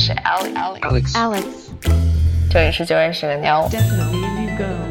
[0.00, 0.80] 是 Alex。
[0.80, 1.12] Alex.
[1.12, 1.44] Alex，
[2.50, 3.68] 这里是九月十个妞。
[3.70, 4.88] Definitely girl.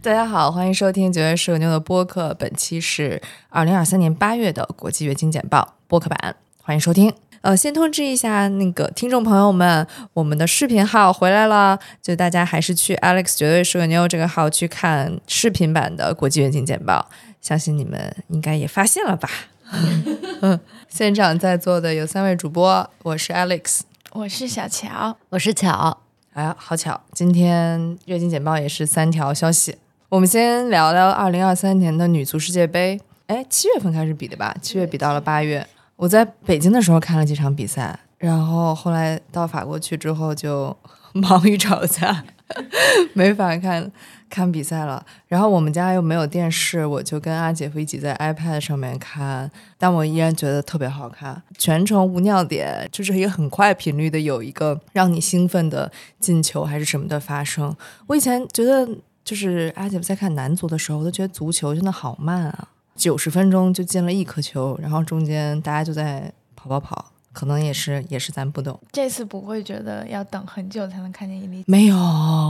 [0.00, 2.32] 大家好，欢迎收听九月十九妞的播客。
[2.34, 7.12] 本期是二零二三年八月的国际月经简报播客版，欢迎收听。
[7.40, 17.10] 呃，先通知一下那个听众朋友们，我们的视频号回来了，就大家还是去 Alex 绝对是个妞这个号去看视频版的国际月经简报，
[17.40, 19.28] 相信你们应该也发现了吧？
[19.72, 20.58] 嗯，
[20.88, 23.80] 现场在座的有三位主播，我是 Alex，
[24.12, 25.98] 我是小乔，我是巧。
[26.34, 29.76] 哎呀，好巧，今天月经简报也是三条消息。
[30.10, 33.00] 我们先聊聊二零二三年的女足世界杯。
[33.28, 34.54] 哎，七月份开始比的吧？
[34.60, 35.66] 七月比到了八月。
[35.96, 40.76] 我在北京的时候看了几场比赛，然后后来到法国去之后就
[41.14, 42.24] 忙于吵架，
[43.14, 43.90] 没法看
[44.32, 45.04] 看比赛了。
[45.28, 57.76] 然后我们家又没有电视，我就跟阿姐夫一起在 iPad 上面看，但我依然觉得特别好看，全程无尿点，就是一个很快频率的有一个让你兴奋的进球还是什么的发生。
[58.06, 58.88] 我以前觉得
[59.22, 67.11] 就是阿姐夫在看男足的时候，我都觉得足球真的好慢啊，九十分钟就进了一颗球，然后中间大家就在跑跑跑。
[67.32, 68.78] 可能也是，也是咱不懂。
[68.92, 71.64] 这次不会觉得要等很久才能看见一粒。
[71.66, 71.96] 没有，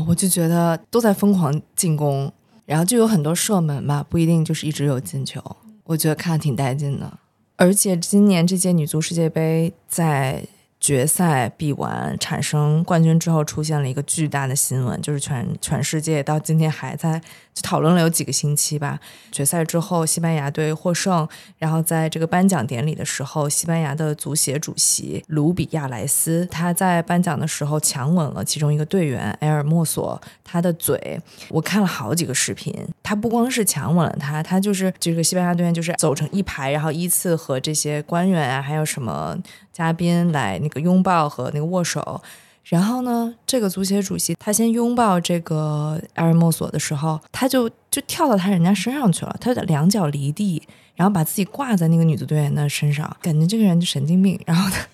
[0.08, 2.32] 我就觉得都在疯狂进攻，
[2.66, 5.40] 然后就有很多射门吧，不一定就是一直有进球。
[5.84, 7.18] 我觉得看挺带劲的。
[7.56, 10.44] 而且今年这届女足世界杯在
[10.82, 17.20] 决赛比完产生冠军之后，出现了一个巨大的新闻，就是全全世界到今天还在
[17.54, 18.98] 就讨论了有几个星期吧。
[19.30, 31.20] 决赛之后，西班牙队获胜，然后在这个颁奖典礼的时候，西班牙的足协主席卢比亚莱斯他在颁奖的时候强吻了其中一个队员埃尔莫索他的嘴。
[31.50, 32.74] 我看了好几个视频，
[33.04, 39.38] 他不光是强吻了他，他就是这个西班牙队员就是走成一排，然后依次和这些官员啊，还有什么
[39.72, 42.20] 嘉宾来那个拥抱和那个握手。
[42.64, 50.62] 然后呢，这个足协主席他先拥抱这个埃尔莫索的时候，他就就跳到他人家身上去了，他的两脚离地，
[50.94, 54.40] 然后把自己挂在那个女足队员的身上，感觉这个人就神经病。
[54.46, 54.86] 然后他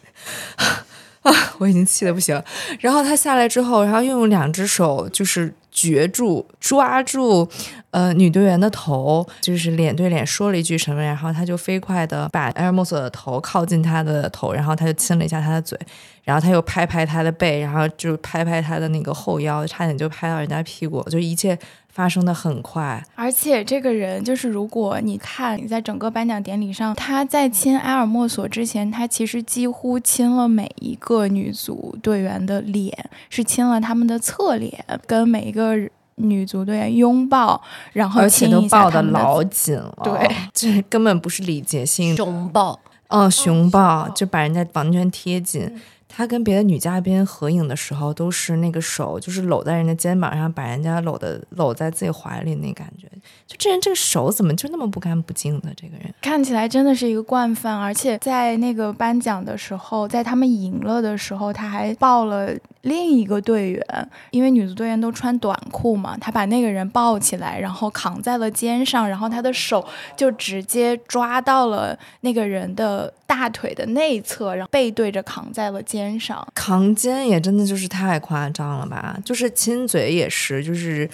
[1.30, 2.42] 啊，我已经气得不行。
[2.80, 7.48] 然后他下来之后，然后又用两只手就是攫住、抓住
[7.90, 15.78] 呃女队员的头，就是脸对脸说了一句什么，然后他就飞快的把埃尔莫索的头靠近他的头，然后他就亲了一下他的嘴，
[16.24, 21.56] 然后他又拍拍他的背，然后就拍拍他的那个后腰，差点就拍到人家屁股，就一切
[21.98, 23.04] 发生的很快。
[23.16, 34.72] 而且这个人就是，如果你看你在整个颁奖典礼上，他在亲埃尔莫索之前，他其实几乎亲了每一个女足队员的脸，是亲了他们的侧脸，
[35.08, 35.74] 跟每一个
[36.14, 37.60] 女足队员拥抱，
[37.92, 42.78] 然后而且亲一都抱的老紧了，对，这根本不是礼节性拥抱，
[43.08, 45.68] 嗯，熊抱就把人家完全贴紧。
[46.18, 53.06] 他跟别的女嘉宾合影的时候，都是那个手就是搂在人家肩膀上，把人家搂的搂在自己怀里那感觉。
[53.46, 55.72] 就这人这个手怎么就那么不干不净的？
[55.76, 62.52] 这个人看起来真的是一个惯犯，而且在那个颁奖的时候，在他们赢了的时候，他还抱了
[62.88, 76.46] 另一个队员，因为女足队员都穿短裤嘛，他把那个人抱起来，然后扛在了肩上，然后他的手就直接抓到了那个人的大腿的内侧，然后背对着扛在了肩上。
[76.54, 79.18] 扛肩也真的就是太夸张了吧？
[79.24, 81.08] 就是亲嘴也是，就是。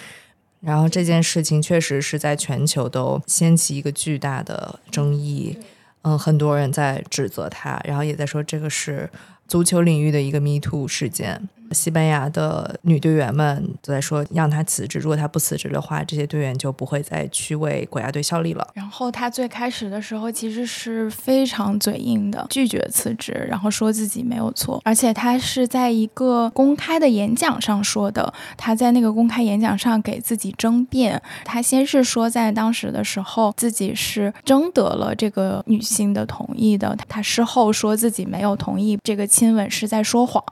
[0.61, 5.55] 然后这件事情确实是在全球都掀起一个巨大的争议，
[6.01, 9.07] 嗯，很多人在指责他，然后也在说这个是
[9.47, 11.47] 足球领域的一个 Me Too 事件。
[11.71, 18.67] 西班牙的女队员们都在说让他辞职，如果他不辞职的话，这些队员就不会再去为国家队效力了。
[18.73, 28.33] 然后他最开始的时候其实是非常嘴硬的，拒绝辞职，然后说自己没有错，而且他是在一个公开的演讲上说的。
[28.57, 40.43] 他在那个公开演讲上给自己争辩，他先是说在当时的时候自己是征得了这个女性的同意的，他事后说自己没有同意这个亲吻是在说谎。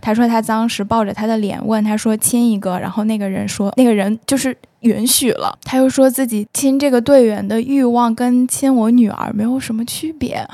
[0.00, 4.56] 他说他当当时抱着他的脸问他说亲一个，然后那个人说那个人就是。
[4.80, 10.46] 允许了，他又说自己亲这个队员的欲望跟亲我女儿没有什么区别，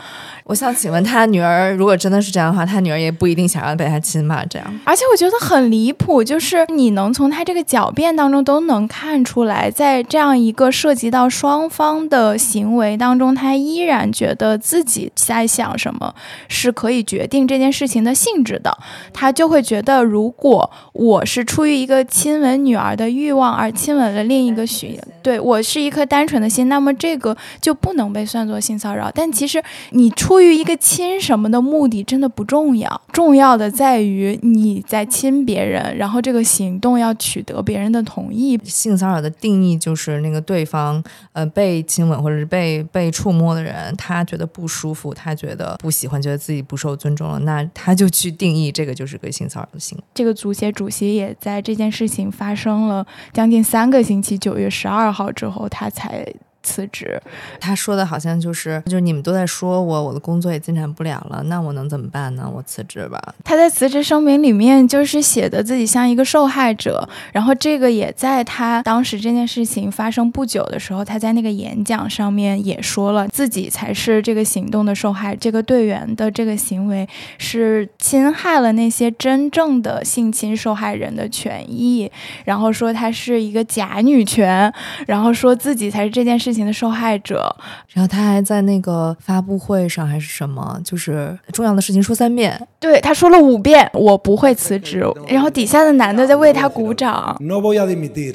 [0.44, 4.44] 我想请问他女儿，如果真的是这样的话，他女儿也不一定想要被他亲吧？
[4.48, 16.14] 这样，而且我觉得很离谱，就是你能从他这个狡辩当中都能看出来，在这样一个涉及到双方的行为当中，他依然觉得自己在想什么
[16.48, 18.76] 是可以决定这件事情的性质的，
[19.12, 29.10] 他就会觉得，如果我是出于一个亲吻女儿的欲望而亲吻吻了另一个许，对我是一颗单纯的心，那么这个就不能被算作性骚扰。
[29.14, 38.60] 但其实你出于一个亲什么的目的真的不重要，重要的在于你在亲别人，然后这个行动要取得别人的同意。
[38.64, 50.04] 性骚扰的定义就是那个对方呃被亲吻或者是被被触摸的人，他觉得不舒服，他觉得不喜欢，觉得自己不受尊重了，那他就去定义这个就是个性骚扰的行为。
[50.14, 56.26] 这个足协主席也在这件事情发生了将近三个星期，九月十二号之后，他才。
[56.62, 57.20] 辞职，
[57.60, 62.48] 他说的好像就是就是你们都在说我，我的工作也进展不了了，那我能怎么办呢？
[62.54, 63.34] 我辞职吧。
[63.44, 82.10] 他在辞职声明里面就是写的自己像一个受害者，然后这个也在他当时这件事情发生不久的时候，他在那个演讲上面也说了自己才是这个行动的受害，这个队员的这个行为是侵害了那些真正的性侵受害人的权益，
[82.44, 84.72] 然后说他是一个假女权，
[85.06, 86.51] 然后说自己才是这件事。
[86.52, 87.56] 事情的受害者，
[87.94, 95.02] 然后他还在那个发布会上还是什么，就是重要的事情说三遍，对他说了五遍，我不会辞职。
[95.26, 97.34] 然后底下的男的在为他鼓掌。
[97.40, 98.34] No voy a dimitir,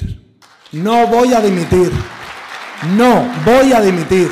[0.72, 1.92] no voy a dimitir,
[2.96, 4.28] no voy a dimitir,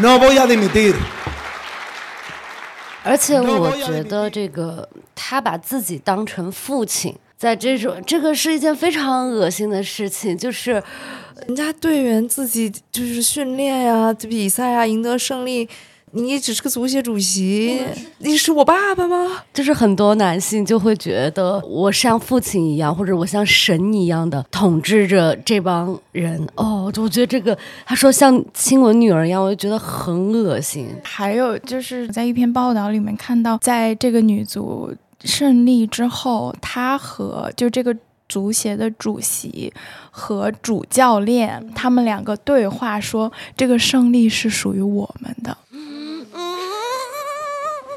[0.00, 0.94] no voy a dimitir。
[3.04, 10.82] 而且我觉得这个他把自己当成父亲，在这种这个是一件非常恶心的事情，就是。
[11.46, 15.68] 人家队员自己就是训练呀、比赛啊，赢得胜利，
[16.12, 17.80] 你只是个足协主席，
[18.18, 19.42] 你是我爸爸吗？
[19.52, 26.46] 就是很多男性就会觉得我像父亲一样，或者我像神一样的统治着这帮人。
[26.54, 30.88] 哦，我觉得这个他说像亲吻女儿一样，我就觉得很恶心。
[31.02, 34.94] 还有就是在一篇报道里面看到，在这个女足
[35.24, 37.96] 胜利之后，她和就这个。
[38.32, 39.70] 足协的主席
[40.10, 45.58] 和主教练，他们两个对话说：“这个胜利是属于我们的。”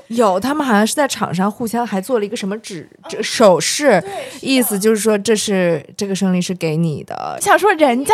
[0.09, 4.03] 有，他们好像是在场上互相还做了一个什么指这手势，
[4.41, 7.39] 意思就是说这是这个胜利是给你的。
[7.41, 8.13] 想说人家，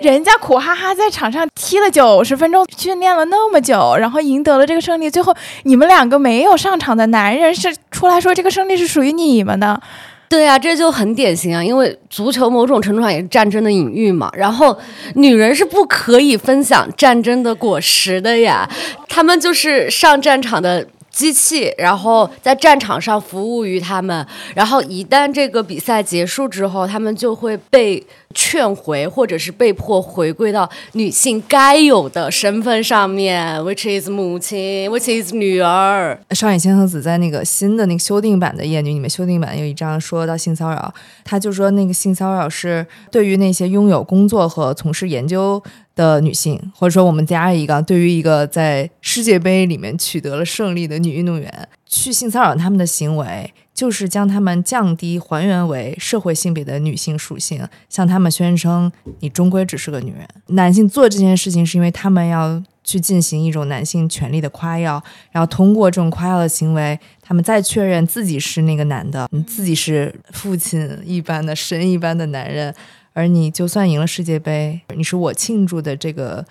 [0.00, 5.32] 人家苦哈哈在场上踢了九十分钟，训练了那么久，然后赢得了这个胜利，最后
[5.64, 9.80] 你们两个没有上场的男人是出来说这个胜利是属于你们的。
[10.28, 14.30] 对啊，这就很典型啊，因为足球某种程度上也是战争的隐喻嘛。
[14.36, 14.76] 然后
[15.14, 18.68] 女人是不可以分享战争的果实的呀，
[19.08, 20.86] 她们就是上战场的。
[21.14, 28.04] 机器，然后在战场上服务于他们，然后一旦这个比赛结束之后，他们就会被
[28.34, 36.18] 劝回，或者是被迫回归到女性该有的身份上面，which is 母亲，which is 女儿。
[36.30, 40.92] 上野千鹤子在那个新的那个修订版的《厌女》里面，修订版有一章说到性骚扰，
[41.24, 45.62] 他就说那个性骚扰是对于那些拥有工作和从事研究。
[45.96, 60.26] 的女性，或者说我们加一个，对于一个在世界杯里面取得了胜利的女运动员，去性骚扰他们的行为，就是将他们降低，还原为社会性别的女性属性，向他们宣称你终归只是个女人。
[60.46, 72.72] 男性做这件事情，是因为他们要去进行一种男性权利的夸耀，然后通过这种夸耀的行为，他们再确认自己是那个男的，你自己是父亲一般的神一般的男人。
[73.12, 76.46] 而你就算赢了世界杯，你是我庆祝的这个。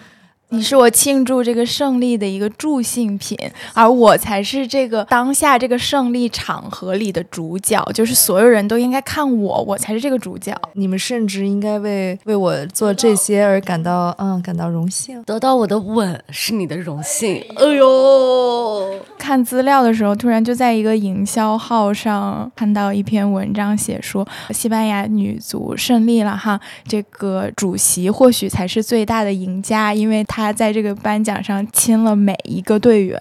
[0.54, 3.36] 你是我庆祝这个胜利的一个助兴品，
[3.74, 10.56] 而我才是这个当下这个胜利场合里的主角，就是所有人都应该看我，我才是这个主角。
[10.74, 17.44] 你们甚至应该为为我做这些而感到嗯感到荣幸，得到我的吻是你的荣幸。
[17.56, 30.43] 哎呦，看资料的时候，突然就在一个营销号上看到一篇文章，写说西班牙女足胜利了哈，这个主席或许才是最大的赢家，因为他。
[30.44, 33.18] 他在这个颁奖上亲了每一个队员，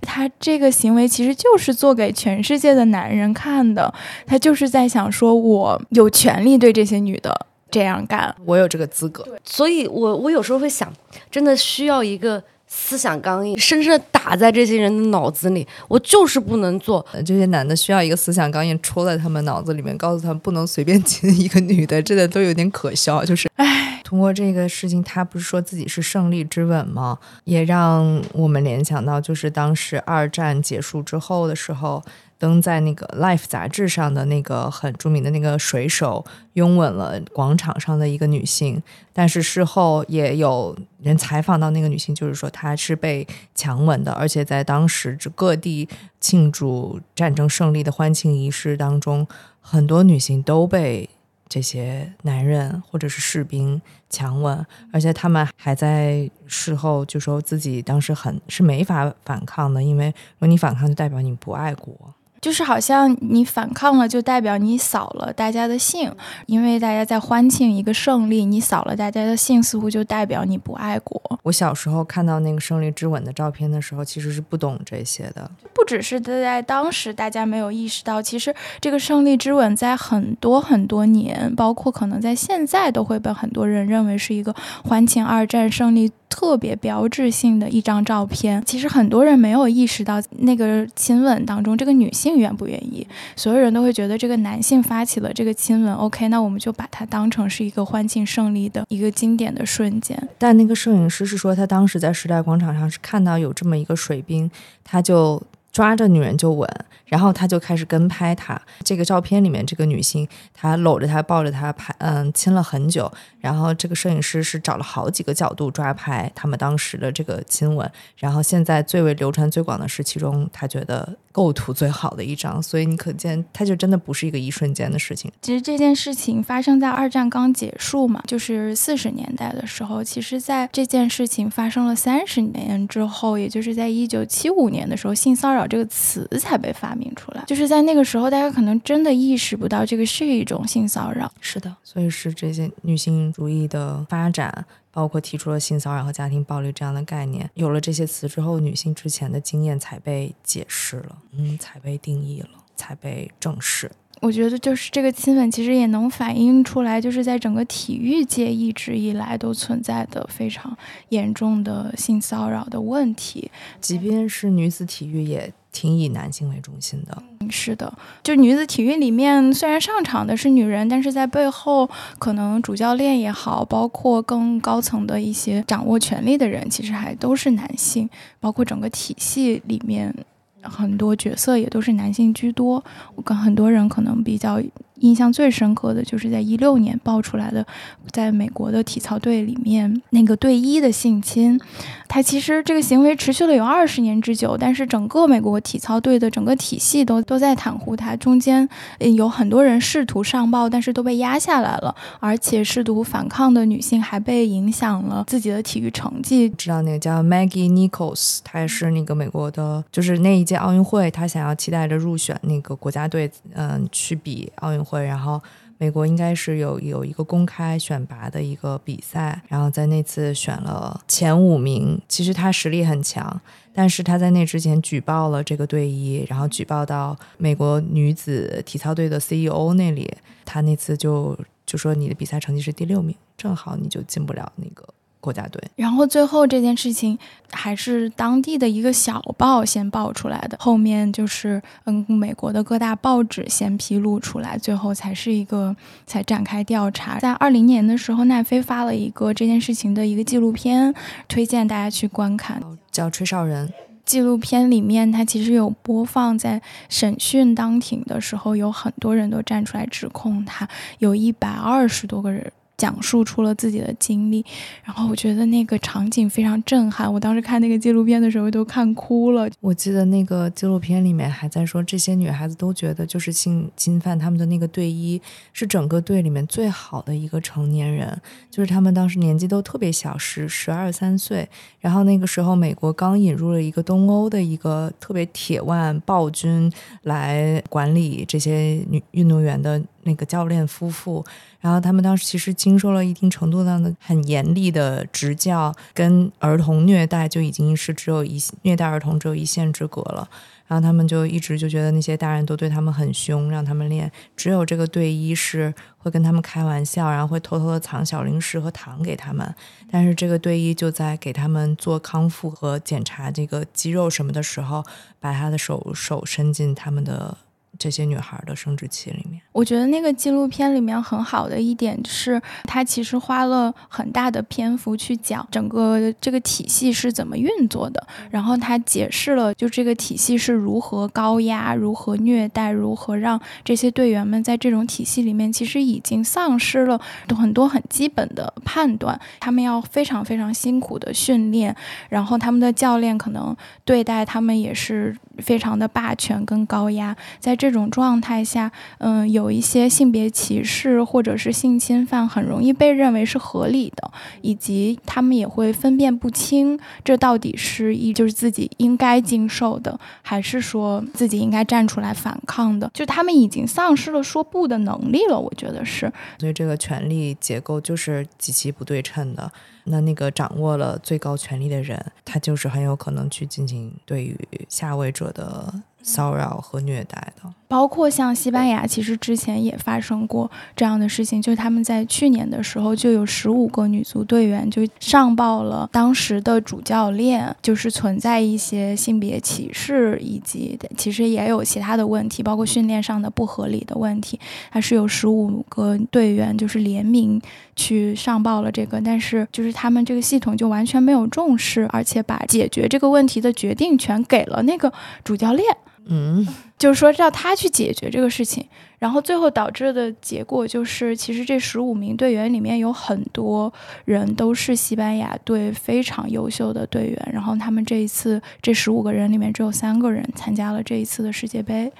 [0.00, 3.92] 他这个行为其实就是做给全世界的男人看的，
[4.24, 9.26] 他就是在想说，我有权利对这些女的这样干，我有这个资格。
[9.44, 10.92] 所以，我我有时候会想，
[11.32, 17.04] 真的需要一个思想钢印，深深的打在这些人的脑子里，我就是不能做。
[17.24, 23.85] 这些男的需要一个思想钢印戳在他们脑子里面，告诉他们不能随便 亲一个女的，真的都有点可笑，就是，唉。
[24.06, 27.18] 通过这个事情，他不是说自己是胜利之吻吗？
[27.42, 32.00] 也让我们联想到，就是当时二战结束之后的时候，
[32.38, 38.80] 登在那个《Life》杂志上的那个很著名的那个水手拥吻了广场上的一个女性。
[39.12, 45.88] 但是事后也有人采访到那个女性，就是说她是被强吻的，而且在当时各地
[46.20, 49.26] 庆祝战争胜利的欢庆仪式当中，
[49.60, 51.10] 很多女性都被。
[51.48, 62.14] 这些男人或者是士兵强吻，而且他们还在事后就说自己当时很是没法反抗的，因为如果你反抗就代表你不爱国。
[62.46, 66.08] 就是好像你反抗了，就代表你扫了大家的兴，
[66.46, 71.20] 因为大家在欢庆一个胜利，你扫了大家的兴，似乎就代表你不爱国。
[71.42, 75.50] 我小时候看到那个胜利之吻的照片的时候，其实是不懂这些的。
[75.74, 86.12] 不只是在当时大家没有意识到，其实这个胜利之吻在很多很多年，包括可能在现在，都会被很多人认为是一个欢庆二战胜利。
[86.28, 93.06] 特别标志性的一张照片，其实很多人没有意识到那个亲吻当中，这个女性愿不愿意。
[93.34, 100.28] 所有人都会觉得这个男性发起了这个亲吻，OK，那我们就把它当成是一个欢庆胜利的一个经典的瞬间。
[100.38, 104.50] 但那个摄影师是说，他当时在时代广场上是看到有这么一个水兵，
[104.84, 105.42] 他就。
[105.76, 106.66] 抓着女人就吻，
[107.04, 108.58] 然后他就开始跟拍她。
[108.82, 113.12] 这个照片里面，这个女性她搂着他，抱着他拍，嗯，亲了很久。
[113.40, 117.92] 然后这个摄影师是找了好几个角度抓拍他们当时的这个亲吻。
[118.16, 122.62] 然后现在最为流传最广的是其中他觉得构图最好的一张。
[122.62, 125.30] 所以你可见，它就真的不是一个一瞬间的事情。
[125.42, 130.02] 其实这件事情发生在二战刚结束嘛，就是四十年代的时候。
[130.02, 135.66] 其实，在这件事情发生了三十年之后，也就是在一九七五年的时候，性骚扰。
[135.66, 141.28] 这个词才被发明出来，就是在那个时候，大家可能真的意识不到这个是一种性骚扰。
[141.40, 144.64] 是的，所以是这些女性主义的发展，
[144.96, 147.50] 包括提出了性骚扰和家庭暴力这样的概念。
[147.52, 153.90] 有了这些词之后，女性之前的经验才被解释了，嗯，才被定义了，才被正视。
[154.22, 160.74] 我觉得就是这个亲吻，其实也能反映出来，就是在整个体育界一直以来都存在的非常
[161.10, 163.50] 严重的性骚扰的问题。
[163.78, 167.22] 即便是女子体育，也挺以男性为中心的。
[167.50, 167.92] 是的，
[168.22, 171.86] 就女子体育里面，虽然上场的是女人，但是在背后，
[172.18, 178.08] 可能主教练也好，包括更高层的一些掌握权力的人，其实还都是男性，
[178.40, 180.14] 包括整个体系里面。
[180.62, 182.82] 很多角色也都是男性居多，
[183.14, 184.60] 我跟很多人可能比较。
[185.00, 187.64] 印象最深刻的就是在一六年爆出来的，
[188.12, 191.60] 在美国的体操队里面那个队医的性侵，
[192.08, 198.66] 他其实这个行为持续了有二十年之久，但是整个美国体操队的整个体系都都在袒护他，中间
[199.14, 206.48] 有很多人试图上报，但是都被压下来了，而且试图反抗的女性还被影响了自己的体育成绩。
[206.50, 214.76] 知道那个叫 Maggie Nichols，她也是那个美国的，就是那一届奥运会，她想要期待着入选那个国家队，嗯，去比奥运。
[214.86, 215.42] 会，然后
[215.78, 222.00] 美国应该是有有一个公开选拔的一个比赛，然后在那次选了前五名。
[222.08, 223.40] 其实他实力很强，
[223.74, 230.10] 但是他在那之前举报了这个队医，然后举报到美国女子体操队的 CEO 那里，
[230.44, 234.86] 他那次就就说你的比赛成绩是第六名，正好你就进不了那个。
[235.26, 237.18] 国家队，然后最后这件事情
[237.50, 245.74] 还是当地的一个小报先爆出来的，后面就是嗯美国的各大报纸先披露出来，最后才是一个
[246.06, 247.18] 才展开调查。
[247.18, 250.94] 在二零年的时候，奈飞发了一个这件事情的一个纪录片，
[251.26, 253.66] 推荐大家去观看，叫《吹哨人》。
[254.04, 260.68] 纪录片里面，它其实有播放在审讯当庭的时候，有很多人都站出来指控他，
[261.00, 262.52] 有一百二十多个人。
[262.76, 264.44] 讲述出了自己的经历，
[264.84, 267.10] 然后我觉得那个场景非常震撼。
[267.10, 269.48] 我当时看那个纪录片的时候都看哭了。
[269.60, 275.20] 我记得那个纪录片里面还在说，这些女孩子都觉得就是性侵犯他们的那个队医
[275.52, 281.48] 是整个队里面最好的一个成年人，就是他们当时年纪都特别小，十十二三岁。
[281.80, 286.70] 然后那个时候美国刚引入了一个东欧的一个特别铁腕暴君
[287.04, 289.82] 来管理这些女运动员的。
[290.06, 291.22] 那个教练夫妇，
[291.60, 300.26] 然后他们当时其实经受了一定程度上的很严厉的执教，跟儿童虐待就已经是只有一虐待儿童只有一线之隔了。
[300.68, 304.10] 然后他们就一直就觉得那些大人都对他们很凶，让他们练。
[304.36, 309.54] 只有这个队医是会跟他们开玩笑，然后会偷偷的藏小零食和糖给他们。
[309.88, 314.84] 但是这个队医就在给他们做康复和检查这个肌肉什么的时候，
[315.20, 317.36] 把他的手手伸进他们的。
[317.78, 336.98] 这些女孩的生殖器里面，我觉得那个纪录片里面很好的一点是，它其实花了很大的篇幅去讲整个这个体系是怎么运作的，然后它解释了就这个体系是如何高压、如何虐待、如何让这些队员们在这种体系里面其实已经丧失了
[337.36, 341.76] 很多很基本的判断，他们要非常非常辛苦的训练，
[342.08, 343.54] 然后他们的教练可能
[343.84, 347.65] 对待他们也是非常的霸权跟高压，在这。
[347.66, 354.08] 这种状态下，嗯，有一些性别歧视或者是性侵犯很容易被认为是合理的，
[354.40, 366.12] 以及他们也会分辨不清这到底是一就是自己应该经受的，还是说自己应该站出来反抗的，就他们已经丧失了说不的能力了，我觉得是。
[366.38, 369.50] 所以这个权力结构就是极其不对称的。
[369.88, 374.36] 那那个掌握了最高权力的人，他就是很有可能去进行对于
[374.68, 375.72] 下位者的
[376.06, 377.52] 骚扰和虐待的。
[377.68, 394.38] 包括像西班牙，其实之前也发生过这样的事情，就是他们在去年的时候就有十五个女足队员就上报了当时的主教练，就是存在一些性别歧视，以及其实也有其他的问题，包括训练上的不合理的问题。
[394.70, 397.42] 还是有十五个队员就是联名
[397.74, 404.92] 去上报了这个，但是就是他们这个系统就完全没有重视，而且把解决这个问题的决定权给了那个
[405.24, 405.66] 主教练。
[406.08, 406.46] 嗯，
[406.78, 408.66] 就是说让他去解决这个事情，
[408.98, 413.72] 然后最后导致的结果就是，其实这十五名队员里面有很多
[414.04, 421.92] 人都是西班牙队非常优秀的队员，然后他们这一次这十五个人里面只有三个人参加了这一次的世界杯。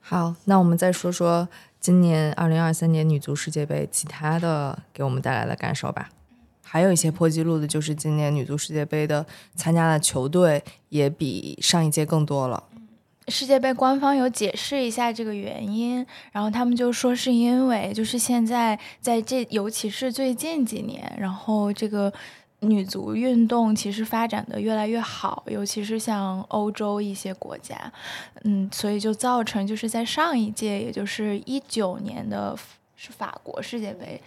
[0.00, 6.08] 好，那我们再说说今年二零二三年女足世界杯其他的给我们带来的感受吧。
[6.70, 9.24] 还有一些破纪录的，就是今年女足世界杯的
[9.54, 12.62] 参加的球队也比上一届更多了。
[13.28, 22.12] 世界杯官方有解释一下这个原因，然后他们就说是因为就是现在在这，尤其是最近几年，然后这个
[22.60, 27.92] 女足运动其实发展的越来越好，尤其是像欧洲一些国家，
[28.44, 32.56] 嗯，所以就造成就是在上一届，也就是一九年的
[32.96, 34.20] 是法国世界杯。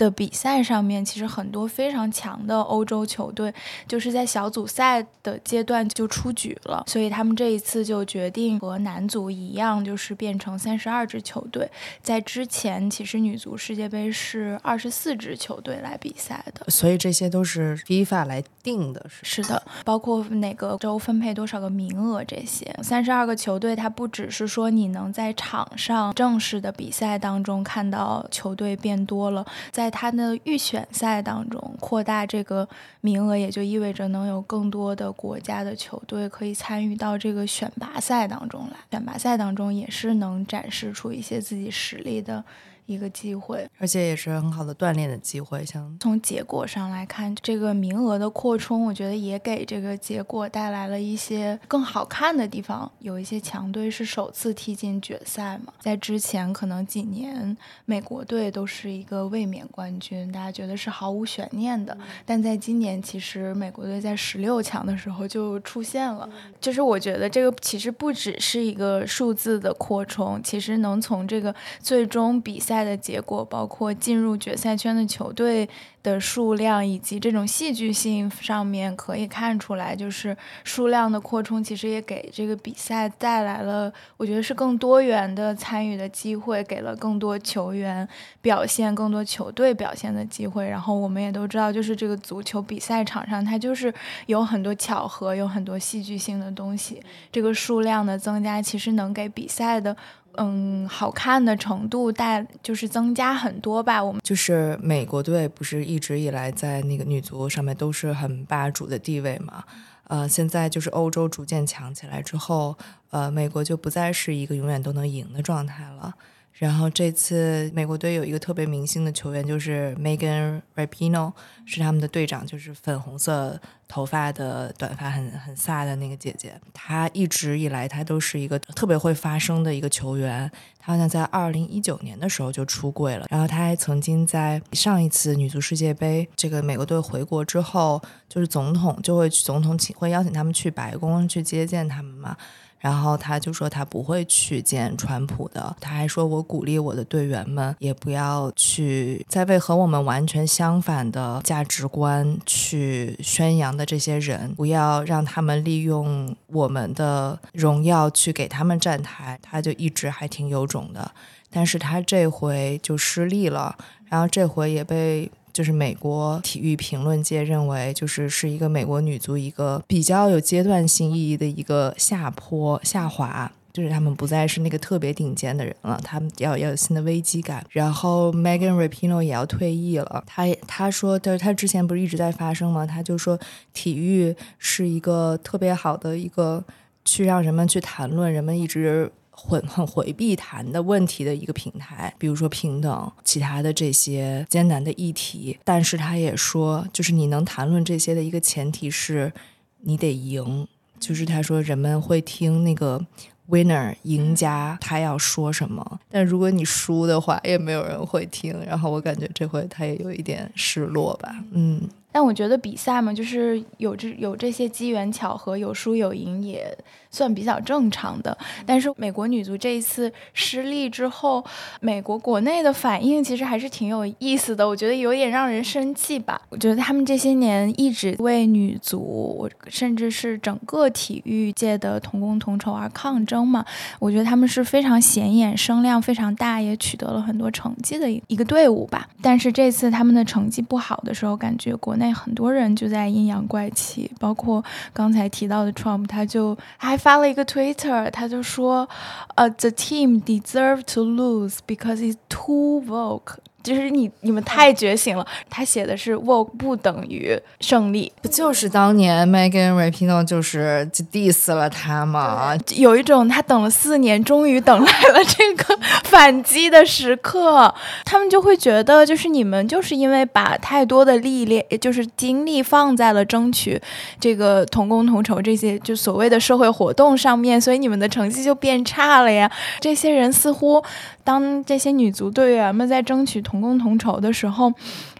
[0.00, 3.52] 的比赛上面，其实很多非常强的欧洲球队，
[3.86, 11.70] 就是在小组赛的阶段就出局了，所以他们这一次就决定和男足一样，就是变成三十二支球队。
[12.00, 22.74] 在之前，其实女足世界杯是二十四支球队来比赛的，所以这些都是 FIFA 来定的，是的，包括哪个州分配多少个名额这些。
[22.82, 32.68] 三十二个球队，它不只是说你能在场上正式的比赛当中看到球队变多了，在他的预选赛当中扩大这个
[33.00, 38.76] 名额，也就意味着能有更多的国家的球队可以参与到这个选拔赛当中来。
[38.90, 42.44] 选拔赛当中也是能展示出一些自己实力的。
[42.90, 45.64] 一个机会，而且也是很好的锻炼的机会。
[45.64, 52.90] 像从结果上来看，这个名额的扩充，我觉得也给这个结果带来了一些更好看的地方。
[52.98, 61.96] 有一些强队是首次踢进决赛嘛，在之前可能几年美国队都是一个卫冕冠军，大家觉得是毫无悬念的。
[62.26, 66.28] 但在今年，其实美国队在十六强的时候就出现了。
[66.60, 72.79] 就是我觉得这个其实不只是一个数字的扩充，其实能从这个最终比赛。
[72.84, 75.68] 的结果包括进入决赛圈的球队
[76.02, 88.08] 的数量，以及这种戏剧性上面可以看出来，就是数量的扩充，其实也给这个比赛带来了，我觉得是更多元的参与的机会，给了更多球员
[88.40, 90.66] 表现、更多球队表现的机会。
[90.66, 93.92] 然后我们也都知道，就是这个足球比赛场上，它就是
[94.26, 97.02] 有很多巧合，有很多戏剧性的东西。
[97.30, 99.94] 这个数量的增加，其实能给比赛的。
[100.42, 104.02] 嗯，好看的程度带就是增加很多吧。
[104.02, 109.62] 我们就是美国队，不是一直以来在那个女足上面都是很霸主的地位嘛？
[110.04, 112.74] 呃，现在就是欧洲逐渐强起来之后，
[113.10, 116.14] 呃，美国就不再是一个永远都能赢的状态了。
[116.52, 121.32] 然后这次美国队有一个特别明星的球员，就是 Megan Rapinoe，
[121.64, 123.58] 是他们的队长，就是粉红色
[123.88, 126.60] 头发的短发很很飒的那个姐姐。
[126.74, 130.50] 她一直以来她都是一个特别会发声的一个球员。
[130.78, 133.26] 她好像在二零一九年的时候就出柜了。
[133.30, 142.36] 然后她还曾经在上一次女足世界杯这个美国队回国之后，就是总统就会总统请会邀请他们去白宫去接见他们嘛。
[142.80, 159.38] 然后他就说他不会去见川普的，他还说我鼓励我的队员们也不要去在为和我们完全相反的价值观去宣扬的这些人，不要让他们利用我们的荣耀去给他们站台。
[159.42, 161.10] 他就一直还挺有种的，
[161.50, 163.76] 但是他这回就失利了，
[164.08, 165.30] 然后这回也被。
[165.52, 177.64] 就是美国体育评论界认为，就是是一个美国女足一个比较有阶段性意义的一个下坡下滑，就是他们不再是那个特别顶尖的人了，他们要要有新的危机感。
[177.70, 182.86] 然后 Megan Rapino 也要退役了，他他说，就是他之前不是一直在发声吗？
[182.86, 183.38] 他就说，
[183.72, 186.64] 体育是一个特别好的一个
[187.04, 189.10] 去让人们去谈论人们一直。
[189.48, 195.58] 很很回避谈的问题的一个平台，比如说平等，其他的这些艰难的议题。
[195.64, 199.32] 但是他也说，就是你能谈论这些的一个前提是
[199.80, 203.06] 你得赢，就是他说人们会听那个。
[203.50, 208.56] Winner 赢家他要说什么，但如果你输的话，也没有人会听。
[208.66, 211.80] 然后我感觉这回他也有一点失落吧，嗯。
[212.12, 216.76] 但我觉得比赛嘛，就是有这有这些机缘巧合，有输有赢也
[217.08, 218.36] 算比较正常的。
[218.66, 221.44] 但是美国女足这一次失利之后，
[221.80, 224.66] 美国国内的反应其实还是挺有意思的。
[224.66, 226.42] 我觉得有点让人生气吧。
[226.48, 233.64] 我觉得他们这些年一直为女足，甚至是整个体育界的同工同酬而抗争嘛。
[234.00, 239.08] 我觉得他们是非常显眼、声量非常大，也取得了很多成绩的一个队伍吧。
[239.22, 241.94] 但是这次他们的成绩不好的时候，感觉国。
[242.00, 248.88] 内很多人就在阴阳怪气，包括刚才提到的 Trump，他就还发了一个 Twitter，他就说，
[249.34, 253.34] 呃，the team deserve to lose because it's too vogue。
[253.62, 262.56] 就是你你们太觉醒了，他写的是 “woke” 不等于胜利，不就是当年 Megan Rapinoe 就是就 diss 了他吗？
[262.76, 273.80] 有一种他等了四年，终于等来了这个反击的时刻，他们就会觉得就是你们就是因为把太多的历练，就是精力放在了争取
[274.18, 279.50] 这个同工同酬这些就所谓的社会活动上面，所以你们的成绩就变差了呀。
[279.80, 280.82] 这些人似乎。
[281.24, 284.72] 当这些女足队员们在争取同工同酬的时候，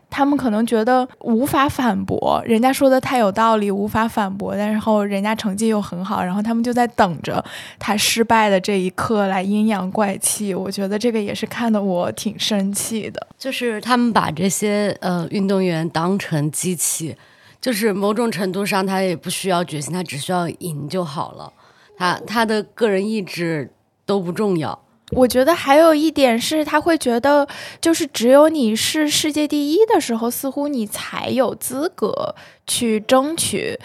[0.08, 4.56] 他们可能觉得无法反驳，人家说的太有道理，无法反驳。
[4.56, 7.44] 但然后人家成绩又很好，然后他们就在等着
[7.78, 10.52] 他失败的这一刻来阴阳怪气。
[10.52, 17.14] 我觉得这个也是看得我挺生气的，就是他们把这些呃运动员当成机器，
[17.60, 21.52] 就是某种程度上他也不需要决心，他只需要赢就好了，
[21.96, 23.72] 他他的个人意志
[24.04, 24.76] 都不重要。
[25.10, 27.46] 我觉得还有一点是，他会觉得，
[27.80, 32.34] 就是只有你是世界第一的时候，似乎你才有资格
[32.66, 33.78] 去争取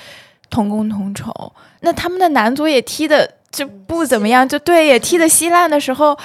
[0.49, 1.31] 同工同酬。
[1.81, 6.17] 那他们的男足也踢的就不怎么样，就对，也踢的稀烂的时候。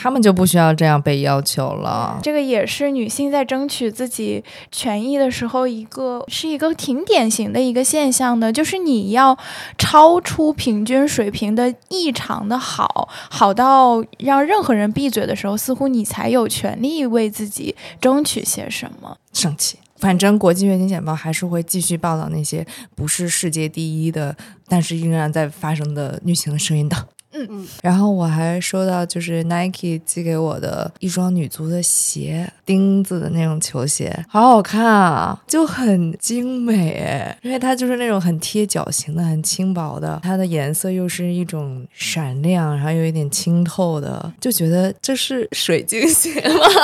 [0.00, 2.20] 他们就不需要这样被要求了。
[2.22, 9.36] 这个也是女性在争取自己权益的时候，一个是一个挺典型的一个现象的，就是你要
[9.76, 19.16] 超出平均水平的异常的好，好到让任何人闭嘴的时候，似乎你才有权利为自己争取些什么。
[19.32, 24.36] 生气，反正国际月经简报还是会继续报道那些不是世界第一的，
[24.68, 27.08] 但是仍然在发生的女性的声音的。
[27.32, 46.64] 嗯嗯，然后我还收到就是 Nike 寄给我的一双女足的鞋，钉子的那种球鞋，好好看啊，就很精美哎，因为它就是那种很贴脚型的，很轻薄的，它的颜色又是一种闪亮，然后有一点清透的，就觉得这是水晶鞋吗？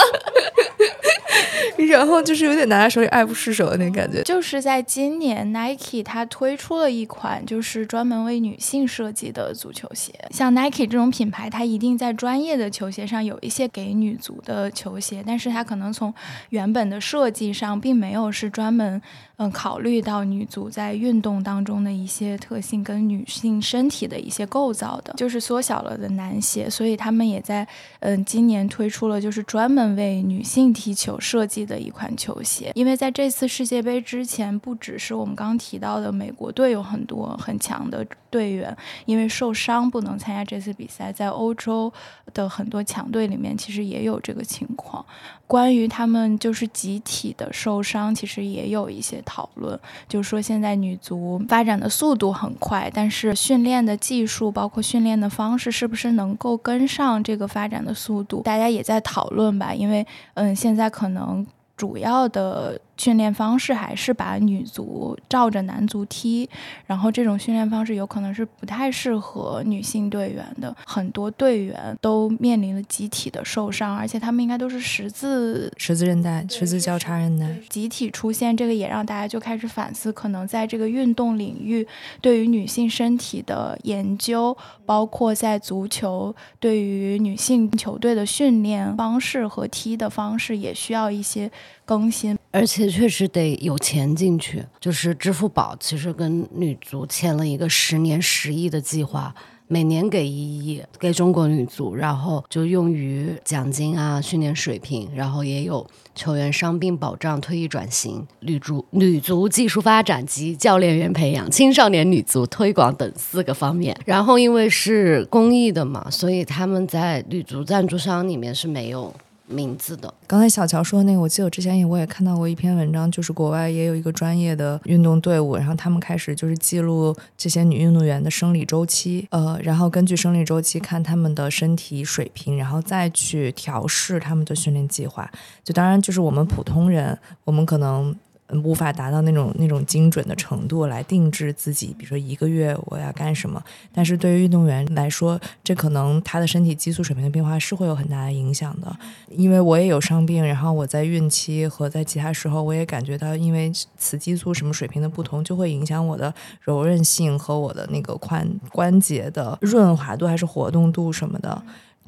[1.88, 4.22] 然后就是有点拿在手里爱不释手的那感觉。
[4.22, 10.12] 就是在今年，Nike 它推出了一款就是专门为女性设计的足球鞋。
[10.34, 16.12] 像 Nike 这种品牌，它一定在专业的球鞋上有一些给女足的球鞋，但是它可能从
[16.48, 19.00] 原本的设计上，并没有是专门。
[19.36, 27.66] 嗯，考虑到女足在运动当中的一些特性跟女性身体的一些构造的，就是缩小了的男鞋，所以他们也在
[27.98, 32.70] 嗯今年推出了就是专门为女性踢球设计的一款球鞋。
[32.76, 41.92] 因为在这次世界杯之前，不只是我们刚提到的美国队有很多很强的队员，因为受伤不能参加这次比赛，在欧洲
[42.32, 45.04] 的很多强队里面其实也有这个情况。
[45.46, 58.42] 关于他们就是集体的受伤，其实也有一些讨论，就是说现在女足发展的速度很快，但是训练的技术包括训练的方式是不是能够跟上这个发展的速度？
[58.42, 62.80] 大家也在讨论吧，因为嗯，现在可能主要的。
[62.96, 66.48] 训练方式还是把女足照着男足踢，
[66.86, 70.74] 然后这种训练方式有可能是不太适合女性队员的。
[70.86, 81.86] 很多队员都面临了集体的受伤，而且他们应该都是十字十字韧带、十字交叉韧带集体出现，这个也让大家就开始反思，可能在这个运动领域
[82.20, 91.50] 对于女性身体的研究，包括在足球对于女性球队的训练方式和踢的方式，也需要一些
[91.84, 92.84] 更新，而且。
[92.94, 99.34] 确实得有钱进去，就是支付宝其实跟女足签了一个十年十亿的计划，
[99.66, 113.96] 每年给一亿给中国女足，然后就用于奖金啊、训练水平，然后也有球员伤病保障、退役转型、女足女足技术发展及教练员培养、青少年女足推广等四个方面。
[114.04, 119.12] 然后因为是公益的嘛，所以他们在女足赞助商里面是没有。
[119.54, 120.12] 名字的。
[120.26, 135.30] 刚才小乔说的那个，我记得我之前也我也看到过一篇文章，就是国外也有一个专业的运动队伍，然后他们开始就是记录这些女运动员的生理周期，呃，然后根据生理周期看他们的身体水平，然后再去调试他们的训练计划。
[135.62, 138.14] 就当然就是我们普通人，我们可能。
[138.62, 143.62] 无法达到那种那种精准的程度来定制自己，比如说一个月我要干什么。
[143.92, 148.94] 但是对于运动员来说，这可能他的身体激素水平的变化是会有很大的影响的。
[149.30, 161.62] 因为我也有伤病，然后我在孕期和在其他时候，我也感觉到，因为雌激素什么水平的不同，就会影响我的柔韧性和我的那个髋关节的润滑度还是活动度什么的。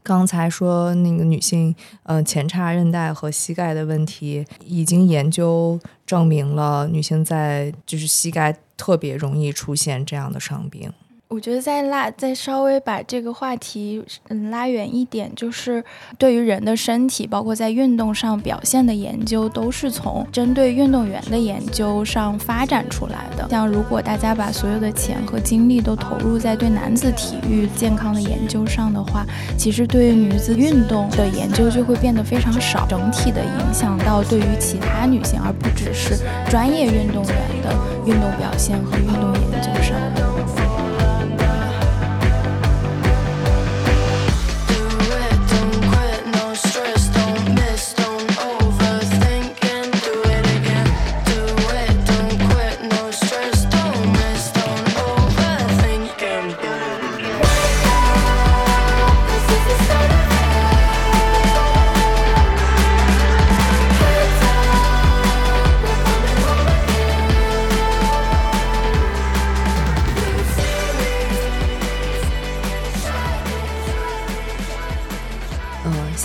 [0.07, 10.93] 刚才说那个女性，呃，前叉韧带和膝盖的问题，已经研究证明了，女性在就是膝盖特别容易出现这样的伤病。
[11.29, 15.83] 我觉得再拉再稍微把这个话题嗯拉远一点，就是
[16.17, 23.49] 对于人的身体，包括在运动上表现的研究，都是从针对运动员的研究上发展出来的。
[23.51, 29.27] 像如果大家把所有的钱和精力都投入在对男子体育健康的研究上的话，
[29.59, 36.17] 其实对于女子运动的研究就会变得非常少，整体的影响到对于其他女性，而不只是
[36.49, 37.75] 专业运动员的
[38.07, 39.97] 运动表现和运动研究上。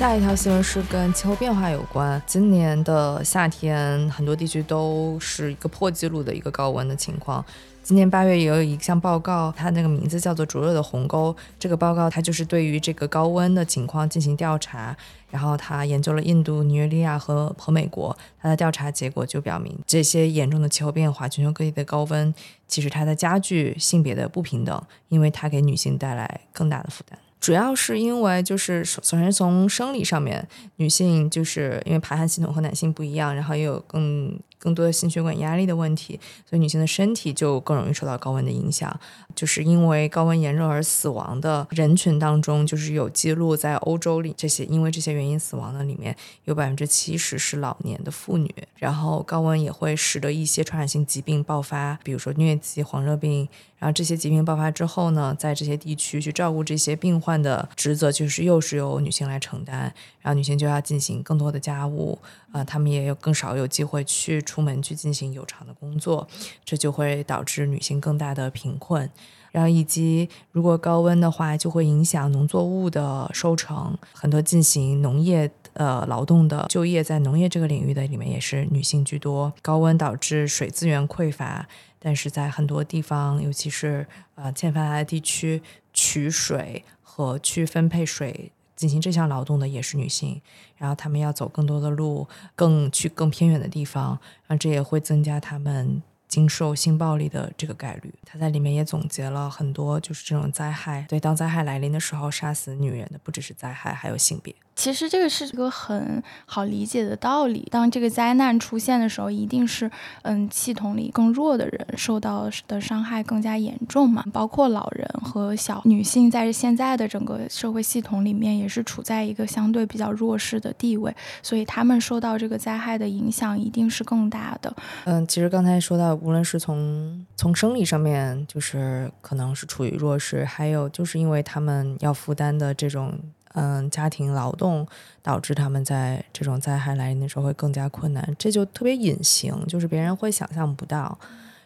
[0.01, 2.19] 下一条新闻是跟气候变化有关。
[2.25, 7.45] 今年的夏天，很多地区都是一个破纪录的一个高温的情况。
[7.83, 11.35] 今年八月也有一项报告，它那个名字叫做“灼热的鸿沟”。
[11.59, 14.97] 这个报告它就是对于这个高温的情况进行调查，
[15.29, 18.17] 然后它研究了印度、尼日利亚和和美国。
[18.41, 22.33] 它的调查结果就表明，这些严重的气候变化、全球各地的高温，
[22.67, 27.19] 其实它在加剧性别的不平等，因为它给女性带来更大的负担。
[27.41, 34.39] 主要是因为，就是首首先从生理上面，女性就是因为排汗系统和男性不一样，然后也有更。
[34.61, 38.97] 更多的心血管压力的问题，所以女性的身体就更容易受到高温的影响。
[39.33, 48.53] 就是因为高温炎热而死亡的人群当中，就是有记录在欧洲里这些因为这些原因死亡的里面，有百分之七十是老年的妇女。
[48.75, 53.47] 然后高温也会使得一些传染性疾病爆发，比如说疟疾、黄热病。
[53.79, 59.91] 然后这些疾病爆发之后呢，在这些地区去照顾这些病患的职责，就是又是由女性来承担。
[60.19, 62.19] 然后女性就要进行更多的家务，
[62.51, 64.39] 啊，她们也有更少有机会去。
[64.51, 66.27] 出门去进行有偿的工作，
[66.65, 69.09] 这就会导致女性更大的贫困。
[69.53, 73.97] 然后以及如果高温的话，就会影响农作物的收成。
[74.13, 79.53] 很多进行农业呃劳动的就业在农业这个领域的里面也是女性居多。
[79.61, 81.65] 高温导致水资源匮乏，
[81.97, 85.61] 但是在很多地方，尤其是呃欠发达地区，
[85.93, 88.51] 取水和去分配水。
[88.73, 90.41] 进行这项劳动的也是女性，
[90.81, 94.17] 然后他们要走更多的路，更去更偏远的地方，
[94.47, 98.11] 然后这也会增加他们经受性暴力的这个概率。
[98.25, 101.05] 他在里面也总结了很多，就是这种灾害。
[101.07, 104.55] 对，当灾害来临的时候，杀死女人的不只是灾害，还有性别。
[104.75, 107.67] 其实这个是一个很好理解的道理。
[107.69, 109.89] 当这个灾难出现的时候，一定是
[110.23, 114.23] 嗯系统里更弱的人受到的伤害更加严重嘛。
[114.33, 124.73] 包括老人和小女性，在现在的整个社会系统里面，也是处在一个相对比较弱势的地位，所以他们受到这个灾害的影响一定是更大的。
[125.03, 133.13] 嗯，其实刚才说到，无论是从从生理上面，就是可能是处于弱势，还有就是因为他们要负担的这种。
[133.53, 134.87] 嗯，家庭劳动
[135.21, 141.17] 导致他们在这种灾害来临的时候会更加困难，这就特别隐形，就是别人会想象不到。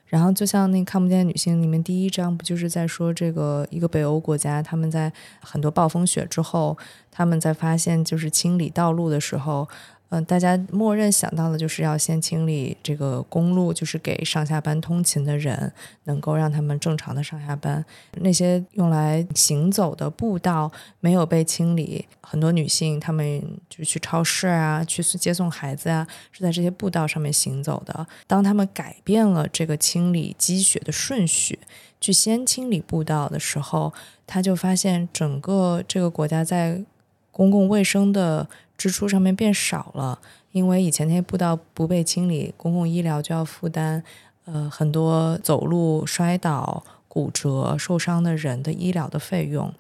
[0.08, 6.78] 然后就像那看不见女性里面第一章，不就是在说这个一个北欧国家，他们在很多暴风雪之后，
[7.12, 9.68] 他们在发现就是清理道路的时候，
[10.10, 15.72] 嗯、大家默认想到的就是要先清理这个公路，就是给上下班通勤的人
[16.06, 17.84] 能够让他们正常的上下班。
[18.22, 28.08] 那些用来行走的步道没有被清理，很多女性她们就去超市啊，去接送孩子啊，是在这些步道上面行走的。
[28.28, 31.60] 当他们改变了这个清理积雪的顺序，
[32.00, 33.92] 去先清理步道的时候，
[34.28, 36.84] 他就发现整个这个国家在
[37.32, 40.20] 公共卫生的支出上面变少了，
[40.52, 44.04] 因为以前那些步道不被清理，公共医疗就要负担
[44.46, 49.74] 呃很多走路摔倒、骨折、受伤的人的医疗的费用，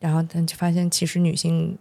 [0.00, 1.76] 然后但就发现其实女性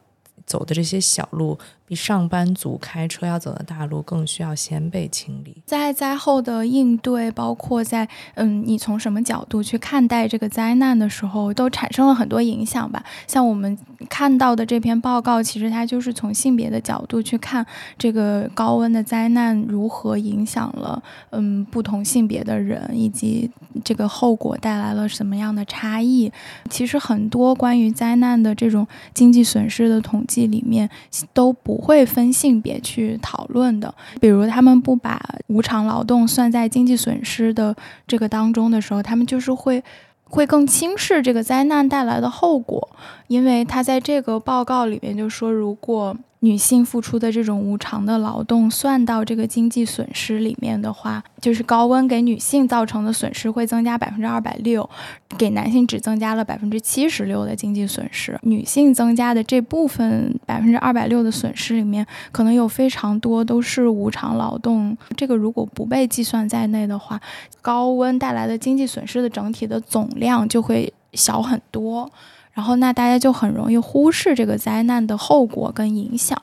[0.45, 5.63] 走的这些小路，比上班族开车要走的大路更需要先被清理。
[5.65, 13.01] 在灾后的应对，包括在嗯，你从什么角度去看待这个灾难的时候，都产生了很多影响吧。
[13.25, 13.77] 像我们
[14.09, 17.65] 看到的这篇报告，其实它就是从性别的角度去看
[17.97, 23.49] 这个高温的灾难如何影响了嗯不同性别的人，以及
[23.85, 26.29] 这个后果带来了什么样的差异。
[26.69, 30.89] 其实很多关于灾难的这种经济损失的统计里面
[31.33, 33.93] 都不会分性别去讨论的。
[34.19, 39.83] 比如他们不把无偿劳动算在经济损失的这个当中的时候，他们就是会
[40.23, 42.89] 会更轻视这个灾难带来的后果，
[43.27, 54.87] 因为他在这个报告里面就说，如果女性付出的这种无偿的劳动算到这个经济损失里面的话，就是高温给女性造成的损失会增加百分之二百六，
[55.35, 58.39] 给男性只增加了百分之七十六的经济损失。
[58.43, 64.95] 女性增加的这部分百分之二百六的损失里面，可能有非常多都是无偿劳动。
[65.15, 67.19] 这个如果不被计算在内的话，
[67.63, 72.09] 高温带来的经济损失的整体的总量就会小很多。
[72.57, 76.41] 然后，那大家就很容易忽视这个灾难的后果跟影响，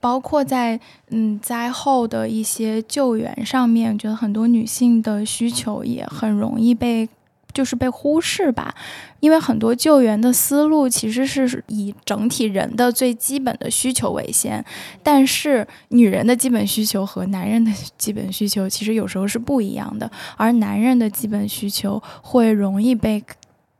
[0.00, 7.08] 包括在嗯灾后的一些救援上面，觉得很多女性的需求也很容易被
[7.52, 8.74] 就是被忽视吧，
[9.20, 14.64] 因为很多救援的思路其实是以整体人的最基本的需求为先，
[15.00, 23.22] 但是女人的基本需求和男人的 基本需求其实有时候是不一样的，而男人的基本需求会容易被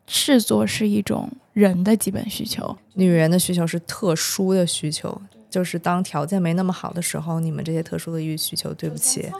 [0.07, 2.77] 视作是一种人的基本需求。
[2.95, 9.31] 女人的需求是特殊的需求，就是当条件没那么好的时候，你们这些特殊的欲需求，对不起，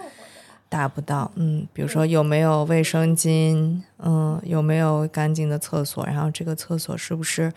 [0.69, 1.31] 达不到。
[1.37, 7.53] 嗯，比如说有没有卫生巾，嗯，有没有干净的厕所，然后这个厕所是不是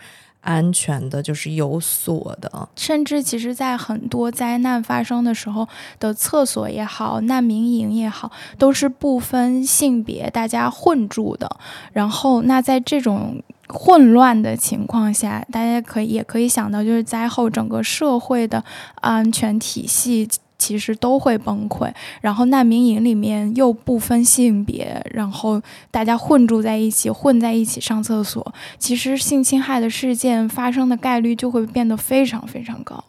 [0.46, 2.68] 安全的，就是有锁的。
[2.76, 5.66] 甚至其实，在很多灾难发生的时候
[5.98, 11.50] 的厕所也好，难民营也好，都是不分性别，大家混住的。
[11.92, 18.64] 然后，那在这种混乱的情况下，大家可以也可以想到，就是灾后整个社会的
[19.00, 20.28] 安全体系。
[20.58, 33.02] 其实都会崩溃，然后难民营里面又不分性别，然后大家混住在一起，混在一起上厕所，其实性侵害的事件发生的概率就会变得非常非常高。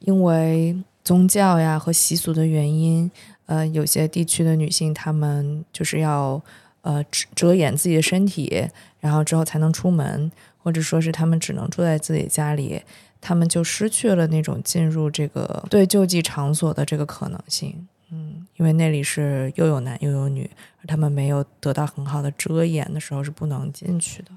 [0.00, 3.10] 因为宗教呀和习俗的原因，
[3.46, 6.40] 呃，有些地区的女性她们就是要
[6.82, 8.66] 呃遮掩自己的身体，
[9.00, 12.80] 然后之后才能出门，或者说是她们只能住在自己家里。
[13.20, 20.50] 他们就失去了那种进入这个对救济场所的这个可能性，嗯，因为那里是又有男又有女，
[20.86, 24.30] 他们没有得到很好的遮掩的时候是不能进去的。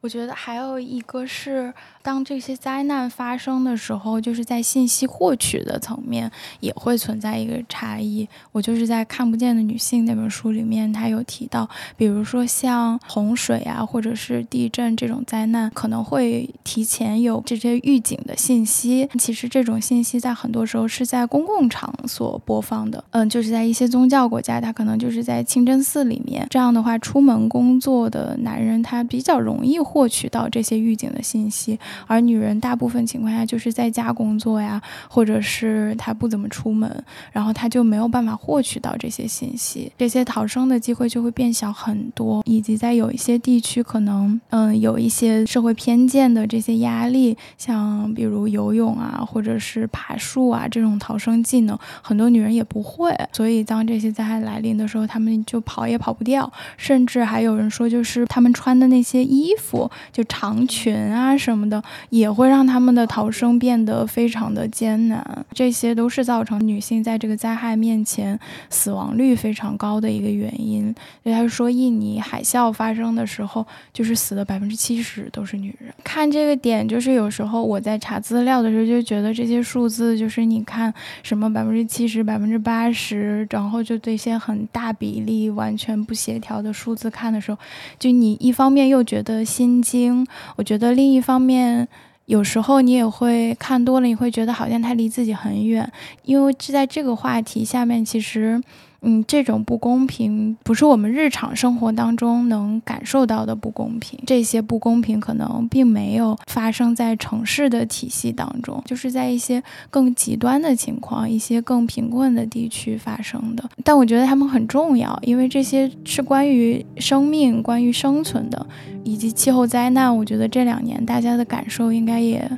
[0.00, 6.30] 我觉得还有一个是，当这些灾难发生的时候，就是在信息获取的层面
[6.60, 8.28] 也会存在一个差异。
[8.52, 19.08] 我就是在《看不见的女性》那本书里面，他有提到，比如说像洪水啊，或者是地震这种灾难，可能会提前有这些预警的信息。
[19.18, 26.46] 其实这种信息在很多时候是在公共场所播放的，嗯，就是在一些宗教国家，他可能就是在清真寺里面。
[26.48, 36.90] 这样的话，出门工作的男人他比较容易获取到这些预警的信息，而女人大部分情况下就是在家工作呀，或者是她不怎么出门，
[37.30, 59.75] 然后她就没有办法获取到这些信息，这些逃生的机会就会变小很多，以及在有一些地区可能嗯有一些社会偏见的这些压力，像比如游泳啊，或者是爬树啊这种逃生技能，很多女人也不会，所以当这些灾害来临的时候，她们就跑也跑不掉，甚至还有人说就是她们穿的那些衣服。
[60.12, 65.44] 就长裙啊什么的，也会让他们的逃生变得非常的艰难。
[65.52, 68.38] 这些都是造成女性在这个灾害面前
[68.70, 70.94] 死亡率非常高的一个原因。
[71.24, 75.92] 就他说，印尼海啸发生的时候，就是死的百分之七十都是女人。
[76.04, 80.92] 看这个点，就是有时候我在查资料的时候就觉得这些数字，就是你看
[81.22, 87.58] 什么百分之七十、百分之八十，然后就对些很大比例完全不协调的数字看的时候，
[87.98, 91.88] 就你一方面又觉得心心经，我觉得另一方面。
[92.26, 95.88] 有时候你也会看多了，你会觉得好像他离自己很远，
[96.24, 98.62] 因为就在这个话题下面，其实。
[99.08, 104.18] 嗯，这种不公平不是我们日常生活当中能感受到的不公平。
[104.26, 113.62] 这些不公平可能并没有发生在城市的体系当中，就是在一些更极端的情况、一些更贫困的地区发生的。
[113.84, 118.66] 但我觉得他们很重要，因为这些是关于生命、关于生存的，
[119.04, 120.14] 以及气候灾难。
[120.14, 122.50] 我觉得这两年大家的感受应该也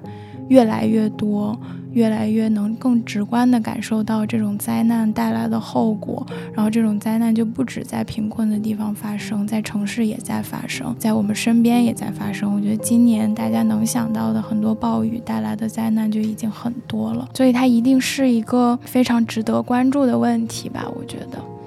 [0.49, 1.59] 越来越多。
[1.95, 12.55] 越来越能更直观地感受到这种灾难带来的后果，然后这种灾难就不止在贫困的地方发生，在城市也在发生，在我们身边也在发生。
[12.55, 20.87] 我觉得今年大家能想到的很多暴雨带来的灾难就已经很多了，所以它一定是一个非常值得关注的问题吧？
[20.95, 21.58] 我觉得。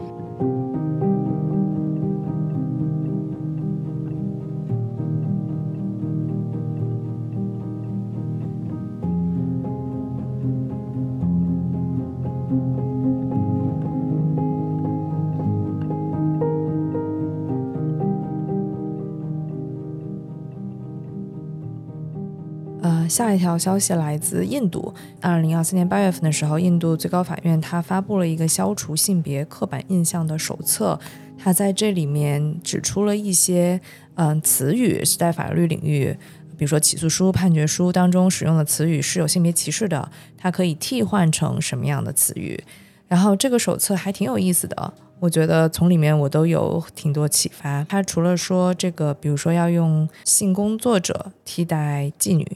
[23.12, 24.94] 下一条消息来自印度。
[25.20, 30.98] 二零二四年八月份的时候，印度最高法院它发布了一个消除性别刻板印象的手册。
[31.38, 33.82] 它在这里面指出了一些
[34.16, 36.18] 嗯词语是在法律领域，
[36.58, 42.64] 比如说起诉书、判决书当中使用的词语是有性别歧视的，它可以替换成什么样的词语？
[43.10, 47.84] 然后这个手册还挺有意思的，我觉得从里面我都有挺多启发。
[47.90, 52.48] 它除了说这个，比如说要用性工作者替代妓女。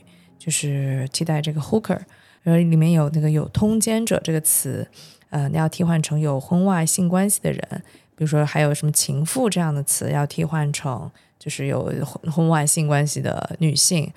[0.45, 1.97] 就是替代这个 hooker，
[2.43, 4.87] 然后里面有那个有通奸者这个词，
[5.31, 7.59] 呃，要替换成有婚外性关系的人，
[8.15, 14.13] 比如说还有什么情妇这样的词，要替换成就是有婚婚外性关系的女性，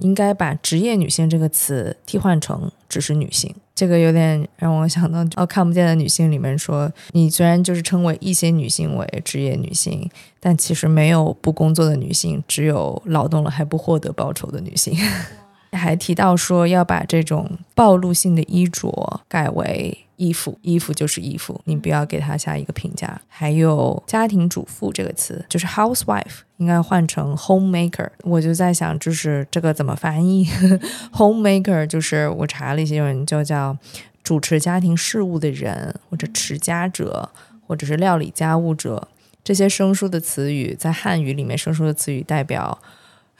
[0.00, 3.54] 应该把职业女性这个词替换成只是女性。
[3.74, 14.94] 这个有点让我想到哦，看不见的女性里面说，你虽然就是称为一些女性为职业女性，但其实没有不工作的女性，只有劳动了还不获得报酬的女性。
[15.76, 23.20] 还提到说要把这种暴露性的衣着改为衣服，衣服就是衣服，你不要给它下一个评价。
[23.28, 28.08] 还有家庭主妇这个词，就是 housewife 应该换成 homemaker。
[28.22, 30.46] 我就在想，就是这个怎么翻译？
[31.12, 33.76] homemaker 就是我查了一些人，就叫
[34.22, 37.30] 主持家庭事务的人，或者持家者，
[37.66, 39.08] 或者是料理家务者。
[39.42, 42.78] 这些生疏的词语在汉语里面，生疏的词语代表。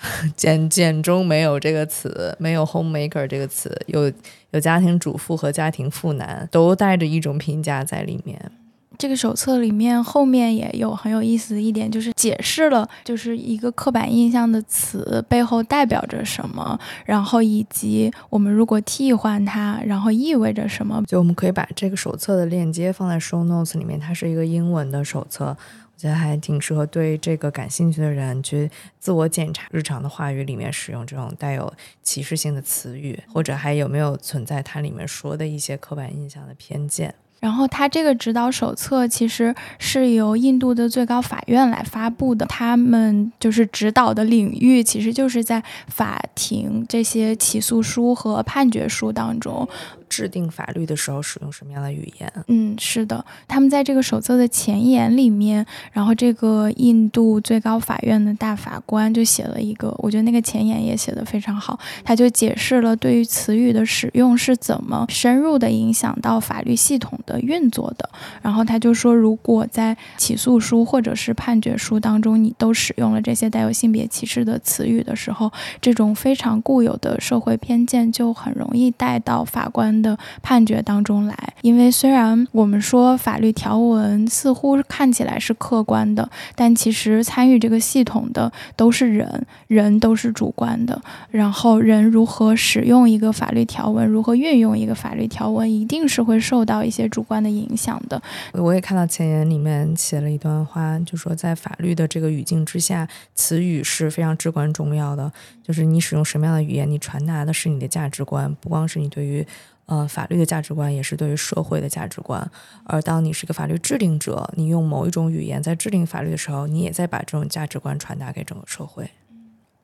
[0.37, 4.11] 简简中没有这个词，没有 homemaker 这个词，有
[4.51, 8.53] 有家庭主妇和家庭妇男，都带着一种评价在里面。
[8.97, 21.03] 这个手册里面后面也有很有意思的一点，就是解释了就是一个刻板印象的词背后代表着什么，然后以及我们如果替换它，然后意味着什么。
[21.09, 25.57] 就我们可以把这个手册的链接放在 show notes 里面，它是一个英文的手册。
[25.95, 31.73] 我觉得还挺适合对这个感兴趣的人去自我检查日常的话语里面使用这种带有
[32.03, 37.15] 歧视性的词语，或者还有没有存在它里面说的一些刻板印象的偏见。
[37.41, 49.69] 然后，它这个指导手册其实是由印度的最高法院来发布的，他们就是指导的领域其实就是在法庭这些起诉书和判决书当中。
[50.15, 52.33] 制定法律的时候使用什么样的语言？
[52.47, 68.09] 嗯，是的，他们在这个手册的前言里面，然后这个印度最高法院的大法官就写了一个，我觉得那个前言也写得非常好，他就解释了对于词语的使用是怎么深入的影响到法律系统的运作的。
[68.41, 75.51] 然后他就说，如果在起诉书或者是判决书当中，你都使用了这些带有性别歧视的词语的时候，
[75.81, 80.04] 这种非常固有的社会偏见就很容易带到法官。
[80.05, 81.37] 的判决当中来。
[81.63, 91.01] 因为虽然我们说法律条文似乎看起来是客观的，但其实参与这个系统的都是人，人都是主观的。
[91.31, 98.23] 然后人如何使用一个法律条文，如何运用一个法律条文，一定是会受到一些主观的影响的。
[98.53, 105.33] 我也看到前言里面写了一段话，就说在法律的这个语境之下，词语是非常至关重要的。
[105.63, 109.47] 就是你使用什么样的语言，你传达的是你的价值观，不光是你对于
[109.87, 112.51] 呃法律的价值观，也是对于社会的价值观。
[112.85, 119.11] 而当你是个法律制定者，你用某一种语言在制定法律的时候，你也在把这种价值观传达给整个社会。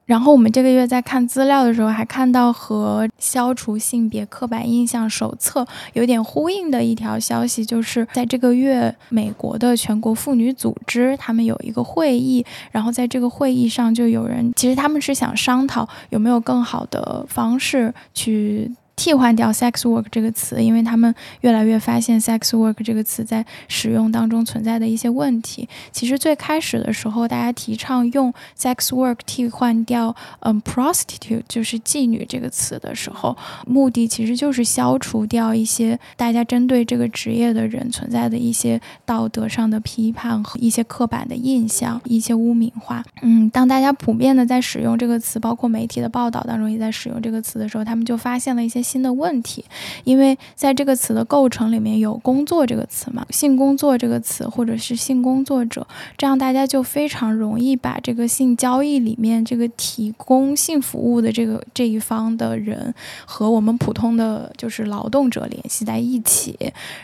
[0.07, 18.69] 然后我们这个月在看资料的时候，还看到和《消除性别刻板印象手册》有点呼应的一条消息，就是在这个月，美国的全国妇女组织他们有一个会议，然后在这个会议上就有人，其实他们是想商讨有没有更好的方式去。
[19.01, 25.67] 替换掉 sex work 这个词，因为他们越来越发现 sex work 这个词在使用当中存在的一些问题。
[25.91, 33.35] 其实最开始的时候，大家提倡用 sex work 替换掉嗯 prostitute 就是妓女这个词的时候，
[33.67, 43.03] 目的其实就是消除掉一些大家针对这个职业的人存在的一些道德上的批判和一些刻板的印象、一些污名化。
[43.23, 48.90] 嗯，当大家普遍的在使用这个词，包括媒体的报道当中也在使用这个词的时候，他们就发现了一些。
[48.91, 49.65] 新的问题，
[50.03, 55.87] 因为在这个词的构成里面有“工作”这个词嘛，性工作这个词，或者是性工作者，
[56.19, 62.93] 这样大家就非常容易把这个性交易里面这个提供性服务的这个这一方的人
[63.25, 66.59] 和我们普通的就是劳动者联系在一起，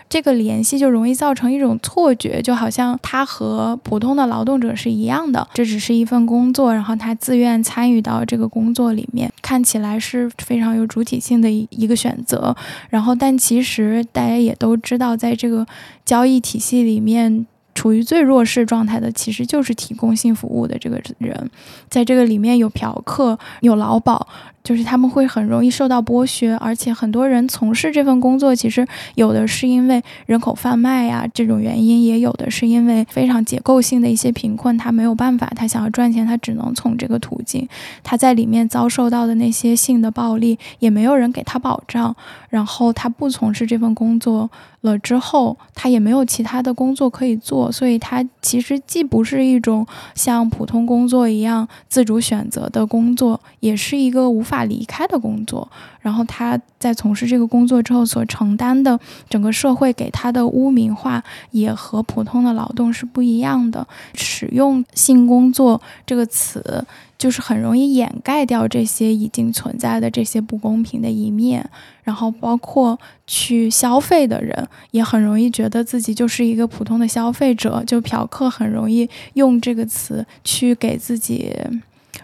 [0.09, 11.69] 这个联系就容易造成一种错觉，就好像他和普通的劳动者是一样的，这只是一份工作，然后他自愿参与到这个工作里面，看起来是非常有主体性的一。
[11.77, 12.57] 一个选择，
[12.91, 15.67] 然后，但其实大家也都知道，在这个
[16.05, 21.51] 交易体系里面，处于最弱势状态的，其实就是提供性服务的这个人，
[21.89, 24.27] 在这个里面有嫖客，有劳保。
[24.67, 37.69] 就是他们会很容易受到剥削，而且很多人从事这份工作，其实有的是因为人口贩卖呀这种原因，也有的是因为非常结构性的一些贫困，他没有办法，他想要赚钱，他只能从这个途径。
[38.03, 42.17] 他在里面遭受到的那些性的暴力，也没有人给他保障。
[42.51, 44.51] 然后他不从事这份工作
[44.81, 49.87] 了之后，他也没有其他的工作可以做，所以他其实既不是一种
[50.17, 54.56] 像普通工作一样自主选择的工作，也是一个无法。
[54.65, 55.69] 离开的工作，
[56.01, 58.99] 然后他在从事这个工作之后所承担的
[59.29, 63.87] 整个社会给他的污名化，也和普通的劳动是不一样的。
[64.15, 66.85] 使用“性工作”这个词，
[67.19, 71.69] 就是很容易掩盖掉这些已经存在的这些不公平的一面。
[72.03, 72.97] 然后，包括
[73.27, 77.83] 去消费的人，也很容易觉得自己就是一个普通的消费者。
[77.85, 81.53] 就嫖客很容易用这个词去给自己。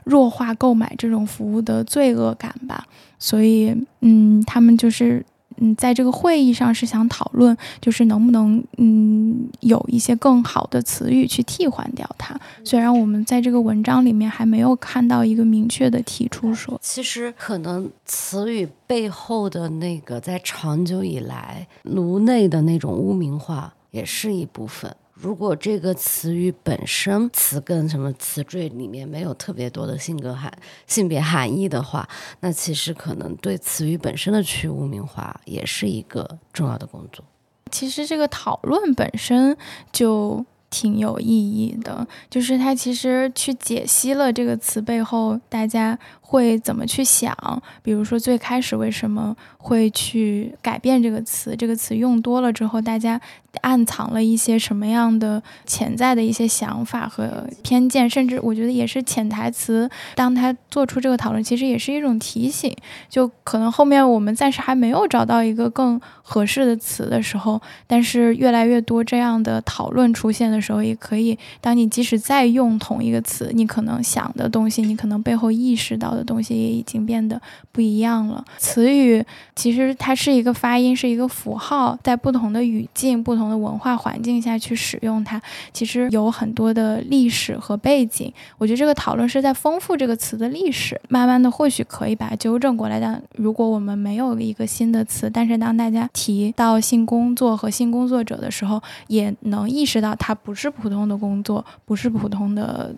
[0.05, 2.87] 弱化购买这种服务的罪恶感吧，
[3.19, 5.25] 所以，嗯，他们就是，
[5.59, 12.39] 嗯，在这个会议上是想讨论，就是能不能，嗯，有一些更好的词语去替换掉它。
[12.65, 24.95] 虽然我们在这个文章里面还没有看到一个明确的提出说，其实可能词语背后的那个在长久以来颅内的那种污名化也是一部分。
[25.23, 30.53] 如果这个词语本身词根什么词缀里面没有特别多的性格含
[30.89, 32.09] 性别含义的话，
[32.41, 37.25] 那其实可能对词语本身的去污名化也是一个重要的工作。
[37.71, 39.57] 其实这个讨论本身
[39.93, 45.97] 就挺有意义的，就是它其实去解析了这个词背后大家
[46.33, 47.37] 会怎么去想，
[47.83, 53.21] 比如说最开始为什么会去改变这个词，这个词用多了之后大家。
[53.61, 59.87] 暗藏了一些什么样的潜在的一些想法和偏见，甚至我觉得也是潜台词。
[60.15, 62.75] 当他做出这个讨论，其实也是一种提醒。
[63.11, 71.39] 就可能后面我们暂时还没有找到一个更合适的词的时候，但是越来越多这样的讨论出现的时候，也可以。
[71.61, 78.43] 当你即使再用同一个词，你可能想的东西，你可能背后意识到的东西，也已经变得不一样了。
[78.57, 79.23] 词语
[79.55, 83.43] 其实它是一个发音，是一个符号，在不同的语境、不同。
[83.53, 85.43] 的文化环境下去使用它，
[85.73, 88.33] 其实有很多的历史和背景。
[88.57, 93.01] 我觉得这个讨论是在丰富这个词的历史，慢慢的或许可以把它纠正过来。
[93.01, 102.95] 但如果我们没有一个新的词，但是当大家提到性工作和性工作者的时候，也能意识到它不是普通的工作，不是普通的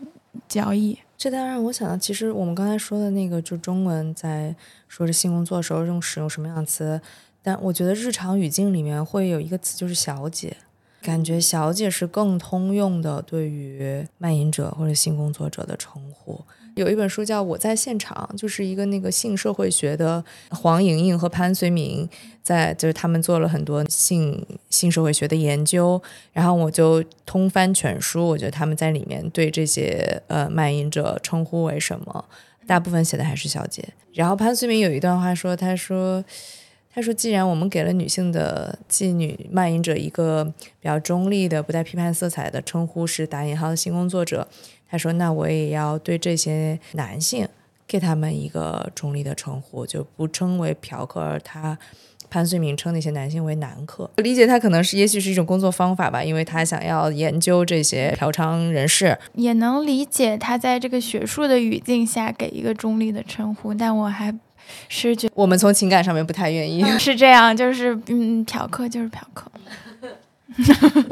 [0.49, 0.99] 交易。
[1.17, 4.55] 这当然我想到，其实我们刚才说的那个，就中文在
[4.89, 7.01] 说是性工作的时候用使用什么样的词。
[7.43, 10.57] 但我觉得日常语境里面会有一个词，就是“小姐”，
[11.03, 16.43] 感觉“小姐”是更通用的对于卖淫者或者性工作者的称呼。
[16.75, 22.09] 有一本书叫《我在现场》，就是一个那个性社会学的黄莹莹和潘绥铭
[22.43, 26.01] 在，就是他们做了很多性性社会学的研究，
[26.33, 32.25] 然后我就通翻全书，我觉得他们在里面对这些呃卖淫者称呼为什么，
[32.67, 33.89] 大部分写的还是小姐。
[34.13, 36.25] 然后潘绥铭有一段话说，他说。
[36.97, 40.45] 他说：“既然我们给了女性的妓女卖淫者一个
[40.81, 44.47] 比较中立的、不带批判色彩的称呼是打引号的性工作者，
[44.91, 47.49] 他说，那我也要对这些男性
[47.87, 51.77] 给他们一个中立的称呼，就不称为嫖客，而他
[52.31, 54.11] 潘绥铭称那些男性为男客。
[54.17, 64.35] 我理解他可能是，也许是一种工作方法吧，因为他想要研究这些嫖娼人士，也能理解他在这个学术的语境下给一个中立的称呼，但我还。”
[64.89, 69.53] 是觉我们从情感上面不太愿意， 是这样，就是嗯，嫖客就是嫖客。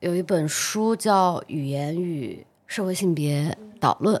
[0.00, 2.44] 有一本书叫《语言与
[2.74, 4.16] 社会性别导论》，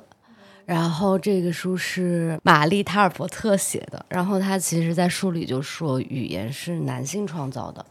[0.64, 7.84] 然后这个书是玛丽·塔尔伯特写的，然后他其实在书里就说语言是男性创造的，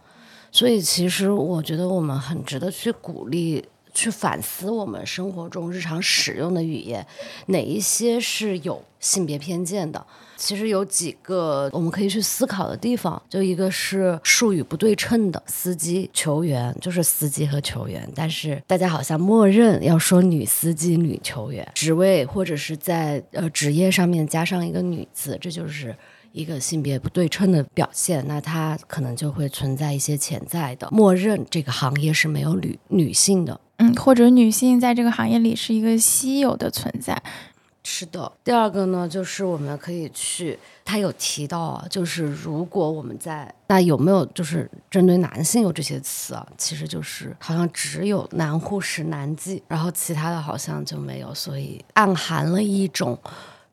[0.54, 3.66] 所以其实我觉得我们很值得去鼓励。
[3.96, 7.06] 去反思我们生活中日常使用的语言，
[7.46, 10.04] 哪一些是有性别偏见的？
[10.44, 13.22] 其实有几个我们可以去思考的地方。
[13.30, 25.96] 就一个是术语不对称的，司机、球员就是司机和球员，但是大家好像默认要说女司机、女球员，职位或者是在呃职业上面加上一个女字，这就是
[26.34, 28.26] 一个性别不对称的表现。
[28.28, 33.58] 那它可能就会存在一些潜在的默认，这个行业是没有女女性的。
[33.78, 37.24] 嗯，或者女性在这个行业里是一个稀有的存在。
[37.84, 38.32] 是的。
[38.44, 46.48] 第二个呢，就是我们可以去，他有提到啊，就是如果我们在那有没有就是针对男性有这些词啊？
[46.58, 53.20] 其实就是好像只有男护士、男妓，然后其他的好像就没有，所以暗含了一种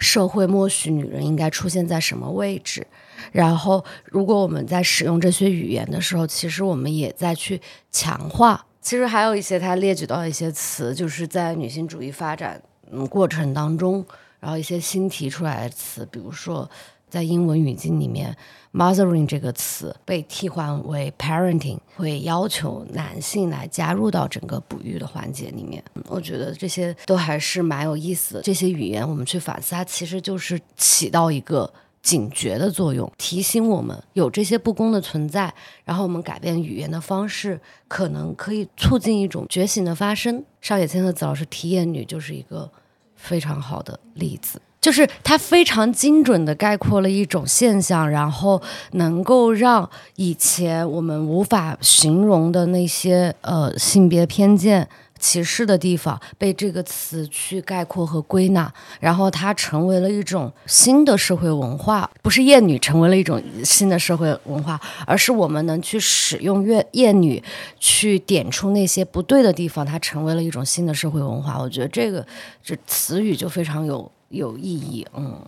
[0.01, 2.87] 社会默许女人应该出现在什么位置。
[3.31, 7.61] 然后，如果我们在使用这些语言的时候，其实我们也在去
[7.93, 8.67] 强化。
[8.81, 14.05] 其实还有一些他列举到一些词，就是在女性主义发展嗯过程当中，
[14.39, 16.69] 然后一些新提出来的词，比如说
[17.09, 18.37] 在英文语境里面
[18.73, 25.83] ，mothering 这个词被替换为 parenting，会要求男性来加入到整个哺育的环节里面。
[26.09, 28.43] 我觉得这些都还是蛮有意思的。
[28.43, 31.73] 这些语言我们去反思，它其实就是起到一个。
[32.03, 35.53] 警觉的作用，提醒我们有这些不公的存在，
[35.85, 40.43] 然后我们改变语言的方式，可能可以促进一种觉醒的发生。
[40.63, 42.73] 上野千鹤子老师提眼女就是一个
[43.21, 48.61] 非常好的例子，就是它非常精准的概括了一种现象，然后
[48.93, 54.89] 能够让以前我们无法形容的那些呃性别偏见。
[55.21, 67.41] 歧视的地方被这个词去概括和归纳，然后它成为了一种新的社会文化，不是厌女成为了一种新的社会文化，而是我们能去使用厌厌女
[67.79, 71.61] 去点出那些不对的地方，它成为了一种新的社会文化。
[71.61, 72.27] 我觉得这个
[72.65, 75.39] 这词语就非常有有意义，嗯。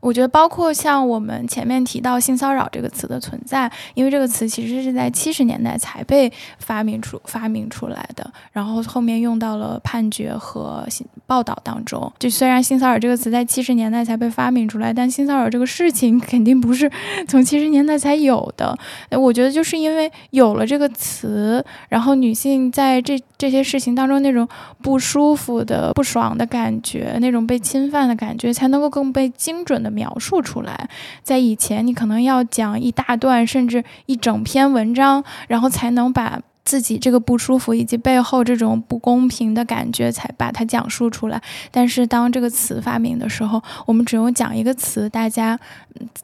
[0.00, 10.86] 我觉得，包括像我们前面提到性骚扰这个词的存在，因为这个词其实是在七十年代才被发明出发明出来的，然后后面用到了判决和
[11.26, 12.10] 报道当中。
[12.18, 16.90] 就虽然性骚扰这个词在七十年代才被发明出来，但性骚扰这个事情 肯定不是
[17.28, 18.74] 从七十年代才有的。
[19.10, 24.48] 我觉得就是因为有了这个词，然后女性在这这些事情当中那种
[24.80, 29.89] 不舒服的、不爽的感觉，那种被侵犯的感觉，才能够更被精准的。
[29.90, 30.88] 描述出来，
[31.22, 36.40] 在以前你可能要讲一大段，甚至一整篇文章，然后才能把。
[36.64, 41.40] 自己这个不舒服以及背后这种不公平的感觉，才把它讲述出来。
[41.70, 45.58] 但是当这个词发明的时候，我们只用讲一个词，大家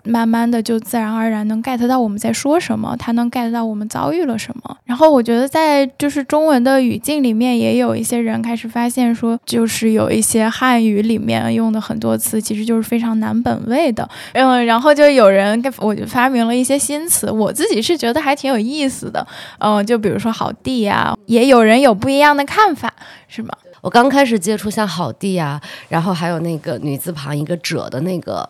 [0.05, 4.76] 慢慢的就自然而然能 get 到我们在说什么，他能 get 到我们遭遇了什么。
[4.84, 14.09] 然后我觉得在就是中文的语境里面，也有一些人开始发现说，就是有一些汉语里面用的很多词，其实就是非常难本位的。
[14.34, 19.26] 嗯，然后就有人我就发明了一些新词，我自己是觉得还挺有意思的。
[19.59, 20.26] 嗯，就比如说。
[20.27, 22.93] 说好地呀，也有人有不一样的看法，
[23.29, 23.57] 是吗？
[23.81, 28.49] 我刚开始接触像好地啊，然后还有那个女字旁一个者的那个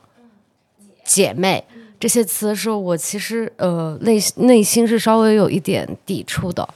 [1.04, 1.62] 姐妹
[2.00, 6.66] 这些词的时候，我其实呃内内心是稍微有一点抵触的。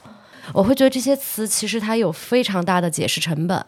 [0.53, 3.65] 我会觉得这些词其实它有非常大的解释成本，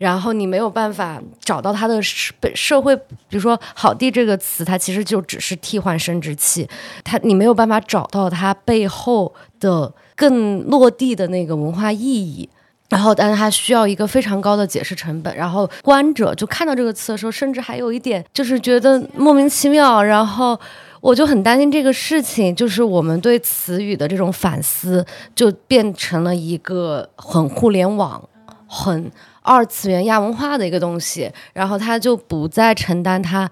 [0.00, 6.66] 然后你没有办法找到它的社社会，比如说“好地”这个词，它其实就只是替换生殖器，
[7.04, 9.30] 它你没有办法找到它背后
[9.60, 12.48] 的更落地的那个文化意义。
[12.88, 15.36] 然后，但是它需要一个非常高的解释成本。
[15.36, 20.02] 然后，观者就看到这个词的时候，甚至还有一点就是觉得莫名其妙。
[20.02, 20.58] 然后，
[21.02, 25.04] 我就很担心这个事情，就是我们对词语的这种反思，
[25.36, 28.20] 就变成了一个很互联网、
[28.66, 31.30] 很二次元亚文化的一个东西。
[31.52, 33.50] 然后，它就不再承担它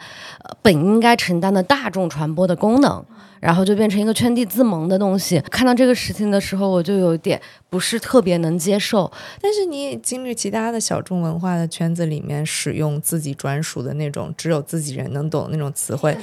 [0.63, 3.05] 本应该承担的大众传播的功能。
[3.41, 5.41] 然后就变成一个圈地自萌的东西。
[5.49, 9.09] 看到这个事情的时候，我就有点不是特别能接受。
[9.41, 16.19] 但是你也经历其他的小众文化的圈子里面，使用自己专属的那种只有自己人能懂的那种词汇。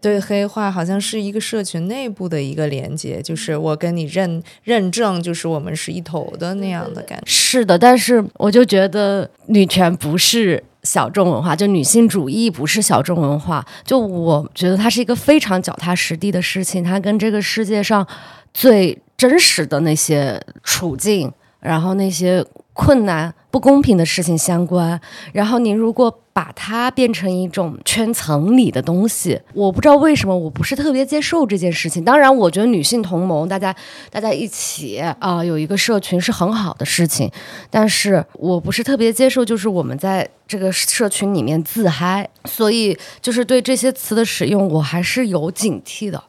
[0.00, 7.24] 对黑化好像是一个社群内部的一个连接，就是我跟你认认证，就是我们是一头的那样的感觉。
[7.26, 10.62] 是的，但是我就觉得女权不是。
[10.84, 18.06] 小众文化就女性主义不是小众文化，就我觉得它是一个非常脚踏实地的事情，它跟这个世界上
[18.54, 21.30] 最真实的那些处境，
[21.60, 22.42] 然后那些。
[22.72, 25.00] 困难、不公平的事情相关，
[25.32, 32.04] 然后你如果把它变成一种圈层里的东西，我不知道为什么我不是特别接受这件事情。
[32.04, 33.74] 当然，我觉得女性同盟，大家
[34.08, 37.28] 大家一起啊，有一个社群是很好的事情，
[37.70, 46.22] 但是我不是特别接受，就是我们在这个社群里面自嗨，所以就是对这些词的使用，我还是有警惕的。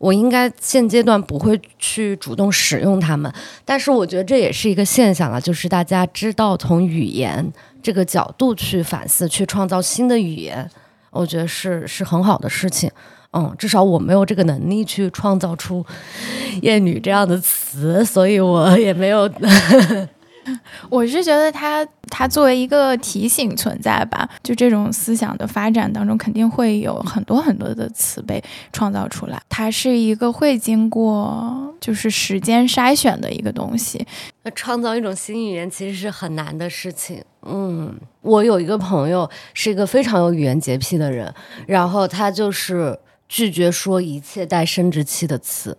[0.00, 3.32] 我应该现阶段不会去主动使用它们，
[3.64, 7.52] 但是我觉得这也是一个现象了，就是大家知道从语言
[7.84, 10.68] 这个角度去反思，去创造新的语言，
[11.10, 12.90] 我觉得是是很好的事情。
[13.32, 15.84] 嗯，至少我没有这个能力去创造出
[16.62, 19.30] “艳女”这样的词，所以我也没有。
[20.90, 28.42] 我是觉得它它作为一个提醒存在吧，就这种思想的发展当中，肯定会有很多很多的词被
[28.72, 29.40] 创造出来。
[29.48, 34.06] 它是一个会经过就是时间筛选的一个东西。
[34.42, 37.22] 那创造一种新语言其实是很难的事情。
[37.42, 41.32] 嗯，我有一个朋友是一个非常有语言洁癖的人，
[41.66, 45.76] 然后他就是拒绝说一切带生殖器的词，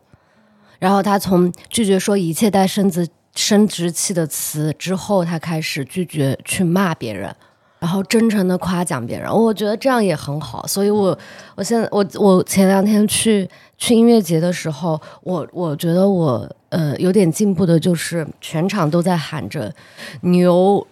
[0.80, 3.08] 然后他从拒绝说一切带生殖。
[3.36, 7.36] 生殖器的词之后，他开始拒绝去骂别人，
[7.80, 9.32] 然后真诚的夸奖别人。
[9.32, 10.66] 我觉得这样也很好。
[10.66, 11.18] 所以，我
[11.56, 19.74] 我现在我我前两天去去音乐节的时候，我我觉得我呃有点进步的就是全场都在喊着
[20.22, 20.88] 牛，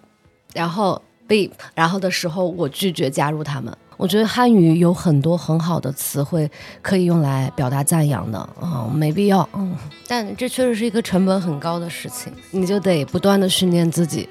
[0.53, 3.75] 然后被然后的时候，我拒绝加入他们。
[3.97, 6.49] 我觉得汉语有很多很好的词汇
[6.81, 9.75] 可以用来表达赞扬的，嗯，没必要，嗯，
[10.07, 14.27] 但这确实是一个成本很高的事情，你就得不断的训练自己，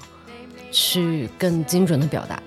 [0.72, 2.42] 去更精准的表达。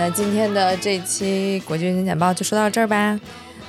[0.00, 3.20] 那今天的这期国际月经简报就说到这儿吧。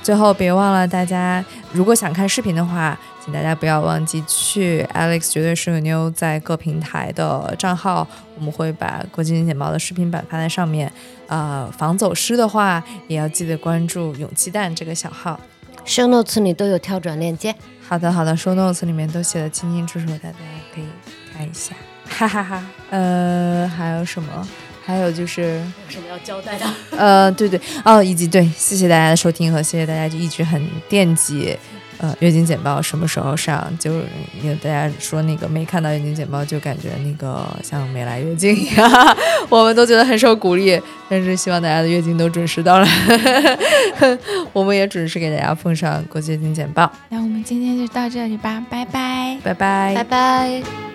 [0.02, 8.08] 最后别忘了，大家如果想看视频的话，请大家不要忘记去 Alex 绝对是个妞在各平台的账号，
[8.38, 10.90] 我们会把国际月经简报的视频版发在上面。
[11.26, 15.38] 呃，防走失的话，也要记得关注勇气蛋这个小号。
[15.84, 17.54] Show Notes 里都有跳转链接。
[17.86, 20.36] 好的，好的，Show Notes 里面都写的清清楚楚的，大家
[20.74, 20.84] 可以
[21.36, 21.74] 看一下。
[22.08, 22.64] 哈哈哈。
[22.88, 24.48] 呃，还有什么？
[24.84, 26.66] 还有就是有什么要交代的？
[26.98, 31.56] 呃，对对哦，以及对，谢谢大家的收听和谢谢大家就一直很惦记，
[31.98, 33.72] 呃，月经简报什么时候上？
[33.78, 33.92] 就
[34.42, 39.16] 有大家说那个没看到月经简报，就感觉那个像没来月经一样，
[39.48, 40.80] 我们都觉得很受鼓励。
[41.08, 42.88] 但是希望大家的月经都准时到来，
[44.52, 46.90] 我们也准时给大家奉上国际月经简报。
[47.10, 50.91] 那我们今天就到这里吧，拜拜，拜拜，拜拜。